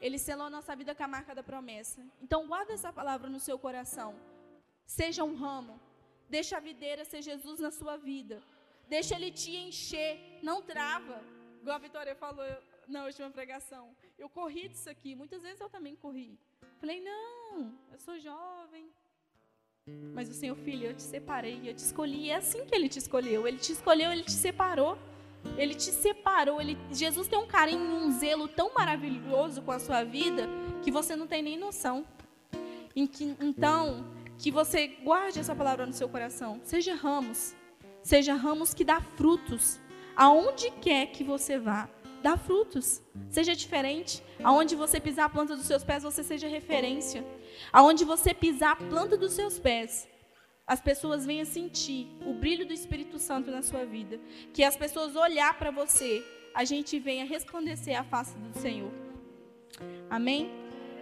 Ele 0.00 0.18
selou 0.18 0.46
a 0.46 0.50
nossa 0.50 0.74
vida 0.74 0.94
com 0.94 1.04
a 1.04 1.08
marca 1.08 1.34
da 1.34 1.42
promessa. 1.42 2.04
Então, 2.20 2.46
guarda 2.46 2.72
essa 2.72 2.92
palavra 2.92 3.30
no 3.30 3.40
seu 3.40 3.58
coração. 3.58 4.14
Seja 4.84 5.22
um 5.24 5.34
ramo. 5.36 5.80
Deixa 6.28 6.56
a 6.56 6.60
videira 6.60 7.04
ser 7.04 7.22
Jesus 7.22 7.60
na 7.60 7.70
sua 7.70 7.96
vida. 7.96 8.42
Deixa 8.94 9.14
ele 9.16 9.30
te 9.30 9.52
encher. 9.56 10.12
Não 10.42 10.60
trava. 10.60 11.18
Igual 11.62 11.76
a 11.76 11.78
Vitória 11.78 12.14
falou 12.14 12.44
na 12.86 13.06
última 13.06 13.30
pregação. 13.30 13.84
Eu 14.18 14.28
corri 14.28 14.68
disso 14.68 14.90
aqui. 14.90 15.14
Muitas 15.14 15.40
vezes 15.40 15.62
eu 15.62 15.70
também 15.70 15.96
corri. 15.96 16.38
Falei, 16.78 17.00
não, 17.00 17.72
eu 17.90 17.98
sou 17.98 18.18
jovem. 18.18 18.84
Mas 20.12 20.28
o 20.28 20.34
Senhor, 20.34 20.54
filho, 20.56 20.88
eu 20.88 20.94
te 20.94 21.00
separei, 21.00 21.58
eu 21.64 21.74
te 21.74 21.78
escolhi. 21.78 22.28
É 22.28 22.36
assim 22.36 22.66
que 22.66 22.74
ele 22.74 22.86
te 22.86 22.98
escolheu. 22.98 23.48
Ele 23.48 23.56
te 23.56 23.72
escolheu, 23.72 24.12
ele 24.12 24.24
te 24.24 24.32
separou. 24.32 24.98
Ele 25.56 25.74
te 25.74 25.90
separou. 25.90 26.60
Ele, 26.60 26.76
Jesus 26.90 27.26
tem 27.26 27.38
um 27.38 27.46
carinho, 27.46 27.80
um 27.80 28.12
zelo 28.12 28.46
tão 28.46 28.74
maravilhoso 28.74 29.62
com 29.62 29.72
a 29.72 29.78
sua 29.78 30.04
vida 30.04 30.46
que 30.84 30.90
você 30.90 31.16
não 31.16 31.26
tem 31.26 31.42
nem 31.42 31.56
noção. 31.56 32.06
Que, 32.92 33.24
então, 33.40 34.04
que 34.36 34.50
você 34.50 34.86
guarde 34.86 35.38
essa 35.40 35.56
palavra 35.56 35.86
no 35.86 35.94
seu 35.94 36.10
coração. 36.10 36.60
Seja 36.62 36.94
ramos. 36.94 37.61
Seja 38.02 38.34
ramos 38.34 38.74
que 38.74 38.84
dá 38.84 39.00
frutos. 39.00 39.80
Aonde 40.16 40.70
quer 40.70 41.06
que 41.06 41.24
você 41.24 41.58
vá, 41.58 41.88
dá 42.22 42.36
frutos. 42.36 43.00
Seja 43.30 43.54
diferente. 43.54 44.22
Aonde 44.42 44.74
você 44.74 45.00
pisar 45.00 45.26
a 45.26 45.28
planta 45.28 45.56
dos 45.56 45.66
seus 45.66 45.84
pés, 45.84 46.02
você 46.02 46.22
seja 46.22 46.48
referência. 46.48 47.24
Aonde 47.72 48.04
você 48.04 48.34
pisar 48.34 48.72
a 48.72 48.76
planta 48.76 49.16
dos 49.16 49.32
seus 49.32 49.58
pés, 49.58 50.08
as 50.66 50.80
pessoas 50.80 51.24
venham 51.24 51.44
sentir 51.44 52.08
o 52.26 52.32
brilho 52.34 52.66
do 52.66 52.72
Espírito 52.72 53.18
Santo 53.18 53.50
na 53.50 53.62
sua 53.62 53.84
vida. 53.84 54.20
Que 54.52 54.64
as 54.64 54.76
pessoas 54.76 55.16
olhar 55.16 55.58
para 55.58 55.70
você, 55.70 56.24
a 56.54 56.64
gente 56.64 56.98
venha 56.98 57.24
resplandecer 57.24 57.98
a 57.98 58.04
face 58.04 58.36
do 58.36 58.58
Senhor. 58.58 58.92
Amém? 60.10 60.50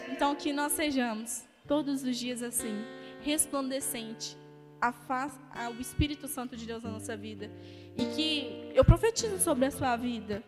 Então 0.08 0.34
que 0.34 0.52
nós 0.52 0.72
sejamos 0.72 1.44
todos 1.66 2.02
os 2.02 2.16
dias 2.16 2.42
assim, 2.42 2.84
resplandecente 3.20 4.39
a 4.80 4.92
face, 4.92 5.38
ao 5.54 5.74
Espírito 5.74 6.26
Santo 6.26 6.56
de 6.56 6.66
Deus 6.66 6.82
na 6.82 6.90
nossa 6.90 7.16
vida. 7.16 7.50
E 7.96 8.06
que 8.14 8.72
eu 8.74 8.84
profetizo 8.84 9.38
sobre 9.38 9.66
a 9.66 9.70
sua 9.70 9.96
vida 9.96 10.42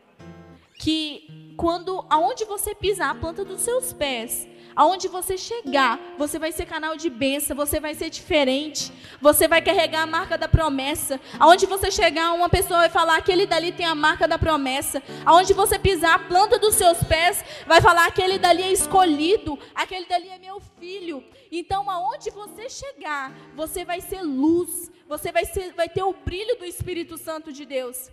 que 0.78 1.41
quando 1.62 2.04
aonde 2.10 2.44
você 2.44 2.74
pisar 2.74 3.10
a 3.10 3.14
planta 3.14 3.44
dos 3.44 3.60
seus 3.60 3.92
pés, 3.92 4.48
Aonde 4.74 5.06
você 5.06 5.36
chegar, 5.36 6.00
você 6.16 6.38
vai 6.38 6.50
ser 6.50 6.64
canal 6.64 6.96
de 6.96 7.10
bênção, 7.10 7.54
você 7.54 7.78
vai 7.78 7.94
ser 7.94 8.08
diferente, 8.08 8.90
você 9.20 9.46
vai 9.46 9.60
carregar 9.60 10.00
a 10.00 10.06
marca 10.06 10.38
da 10.38 10.48
promessa. 10.48 11.20
Aonde 11.38 11.66
você 11.66 11.90
chegar, 11.90 12.32
uma 12.32 12.48
pessoa 12.48 12.80
vai 12.80 12.88
falar: 12.88 13.18
aquele 13.18 13.46
dali 13.46 13.70
tem 13.70 13.84
a 13.84 13.94
marca 13.94 14.26
da 14.26 14.38
promessa. 14.38 15.02
Aonde 15.26 15.52
você 15.52 15.78
pisar 15.78 16.14
a 16.14 16.18
planta 16.20 16.58
dos 16.58 16.74
seus 16.74 17.04
pés, 17.04 17.44
vai 17.66 17.82
falar: 17.82 18.06
aquele 18.06 18.38
dali 18.38 18.62
é 18.62 18.72
escolhido, 18.72 19.58
aquele 19.74 20.06
dali 20.06 20.30
é 20.30 20.38
meu 20.38 20.58
filho. 20.80 21.22
Então, 21.50 21.90
aonde 21.90 22.30
você 22.30 22.70
chegar, 22.70 23.30
você 23.54 23.84
vai 23.84 24.00
ser 24.00 24.22
luz, 24.22 24.90
você 25.06 25.30
vai, 25.30 25.44
ser, 25.44 25.74
vai 25.74 25.86
ter 25.90 26.02
o 26.02 26.14
brilho 26.14 26.56
do 26.58 26.64
Espírito 26.64 27.18
Santo 27.18 27.52
de 27.52 27.66
Deus. 27.66 28.10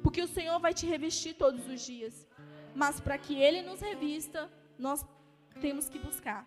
Porque 0.00 0.22
o 0.22 0.28
Senhor 0.28 0.60
vai 0.60 0.72
te 0.72 0.86
revestir 0.86 1.34
todos 1.34 1.66
os 1.66 1.84
dias. 1.84 2.27
Mas 2.82 3.00
para 3.00 3.18
que 3.18 3.34
Ele 3.34 3.60
nos 3.60 3.80
revista, 3.80 4.48
nós 4.78 5.04
temos 5.60 5.88
que 5.88 5.98
buscar. 5.98 6.42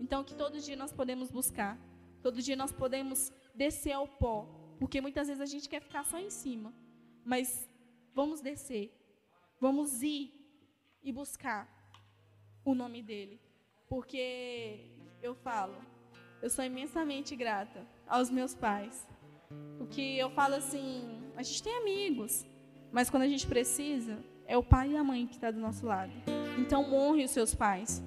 Então, 0.00 0.24
que 0.24 0.34
todo 0.34 0.58
dia 0.58 0.74
nós 0.74 0.92
podemos 0.92 1.30
buscar. 1.30 1.78
Todo 2.20 2.42
dia 2.42 2.56
nós 2.56 2.72
podemos 2.72 3.30
descer 3.54 3.92
ao 3.92 4.08
pó. 4.08 4.48
Porque 4.80 5.00
muitas 5.00 5.28
vezes 5.28 5.40
a 5.40 5.46
gente 5.46 5.68
quer 5.68 5.80
ficar 5.80 6.04
só 6.04 6.18
em 6.18 6.28
cima. 6.28 6.74
Mas 7.24 7.68
vamos 8.12 8.40
descer. 8.40 8.92
Vamos 9.60 10.02
ir 10.02 10.34
e 11.04 11.12
buscar 11.12 11.62
o 12.64 12.74
nome 12.74 13.00
dele. 13.00 13.40
Porque 13.88 14.90
eu 15.22 15.36
falo, 15.36 15.76
eu 16.42 16.50
sou 16.50 16.64
imensamente 16.64 17.36
grata 17.36 17.86
aos 18.08 18.28
meus 18.28 18.56
pais. 18.56 19.06
Porque 19.78 20.02
eu 20.02 20.30
falo 20.30 20.56
assim, 20.56 21.30
a 21.36 21.44
gente 21.44 21.62
tem 21.62 21.76
amigos, 21.76 22.44
mas 22.90 23.08
quando 23.08 23.22
a 23.22 23.28
gente 23.28 23.46
precisa, 23.46 24.18
é 24.48 24.56
o 24.56 24.62
pai 24.62 24.92
e 24.92 24.96
a 24.96 25.04
mãe 25.04 25.26
que 25.26 25.34
está 25.34 25.50
do 25.50 25.60
nosso 25.60 25.86
lado. 25.86 26.10
Então 26.58 26.92
honre 26.92 27.24
os 27.24 27.30
seus 27.30 27.54
pais. 27.54 28.02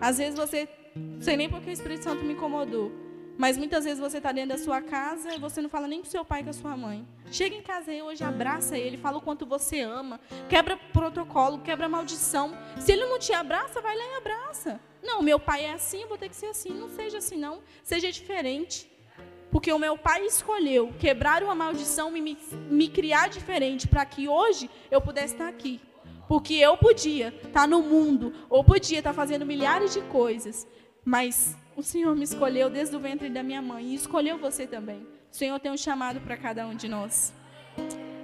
Às 0.00 0.18
vezes 0.18 0.38
você, 0.38 0.68
não 0.94 1.22
sei 1.22 1.36
nem 1.36 1.48
porque 1.48 1.70
o 1.70 1.72
Espírito 1.72 2.02
Santo 2.02 2.24
me 2.24 2.34
incomodou, 2.34 2.92
mas 3.38 3.56
muitas 3.56 3.84
vezes 3.84 4.00
você 4.00 4.16
está 4.16 4.32
dentro 4.32 4.56
da 4.56 4.58
sua 4.58 4.82
casa 4.82 5.32
e 5.34 5.38
você 5.38 5.62
não 5.62 5.70
fala 5.70 5.86
nem 5.86 6.00
com 6.00 6.06
seu 6.06 6.24
pai 6.24 6.42
com 6.42 6.50
a 6.50 6.52
sua 6.52 6.76
mãe. 6.76 7.06
Chega 7.30 7.54
em 7.54 7.62
casa 7.62 7.92
e 7.92 8.02
hoje, 8.02 8.24
abraça 8.24 8.76
ele, 8.76 8.96
fala 8.96 9.18
o 9.18 9.20
quanto 9.20 9.46
você 9.46 9.80
ama, 9.80 10.20
quebra 10.48 10.76
protocolo, 10.92 11.60
quebra 11.60 11.88
maldição. 11.88 12.52
Se 12.78 12.92
ele 12.92 13.06
não 13.06 13.18
te 13.18 13.32
abraça, 13.32 13.80
vai 13.80 13.96
lá 13.96 14.04
e 14.04 14.16
abraça. 14.16 14.80
Não, 15.02 15.22
meu 15.22 15.38
pai 15.38 15.66
é 15.66 15.72
assim, 15.72 16.02
eu 16.02 16.08
vou 16.08 16.18
ter 16.18 16.28
que 16.28 16.36
ser 16.36 16.46
assim. 16.46 16.70
Não 16.70 16.88
seja 16.88 17.18
assim, 17.18 17.36
não. 17.36 17.60
Seja 17.82 18.10
diferente. 18.10 18.90
Porque 19.50 19.72
o 19.72 19.78
meu 19.78 19.96
pai 19.96 20.24
escolheu 20.26 20.92
quebrar 20.98 21.42
uma 21.42 21.54
maldição 21.54 22.16
e 22.16 22.20
me, 22.20 22.38
me 22.70 22.88
criar 22.88 23.28
diferente 23.28 23.86
para 23.86 24.04
que 24.04 24.28
hoje 24.28 24.68
eu 24.90 25.00
pudesse 25.00 25.34
estar 25.34 25.48
aqui. 25.48 25.80
Porque 26.28 26.54
eu 26.54 26.76
podia 26.76 27.32
estar 27.44 27.68
no 27.68 27.82
mundo, 27.82 28.32
ou 28.50 28.64
podia 28.64 28.98
estar 28.98 29.12
fazendo 29.12 29.46
milhares 29.46 29.94
de 29.94 30.00
coisas, 30.02 30.66
mas 31.04 31.56
o 31.76 31.82
Senhor 31.82 32.16
me 32.16 32.24
escolheu 32.24 32.68
desde 32.68 32.96
o 32.96 33.00
ventre 33.00 33.28
da 33.28 33.42
minha 33.42 33.62
mãe 33.62 33.86
e 33.86 33.94
escolheu 33.94 34.36
você 34.38 34.66
também. 34.66 35.06
O 35.30 35.36
Senhor 35.36 35.58
tem 35.60 35.70
um 35.70 35.76
chamado 35.76 36.20
para 36.20 36.36
cada 36.36 36.66
um 36.66 36.74
de 36.74 36.88
nós. 36.88 37.32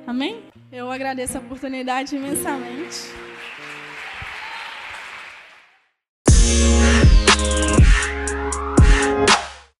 Amém? 0.06 0.42
Eu 0.70 0.90
agradeço 0.90 1.36
a 1.36 1.40
oportunidade 1.40 2.16
imensamente. 2.16 3.31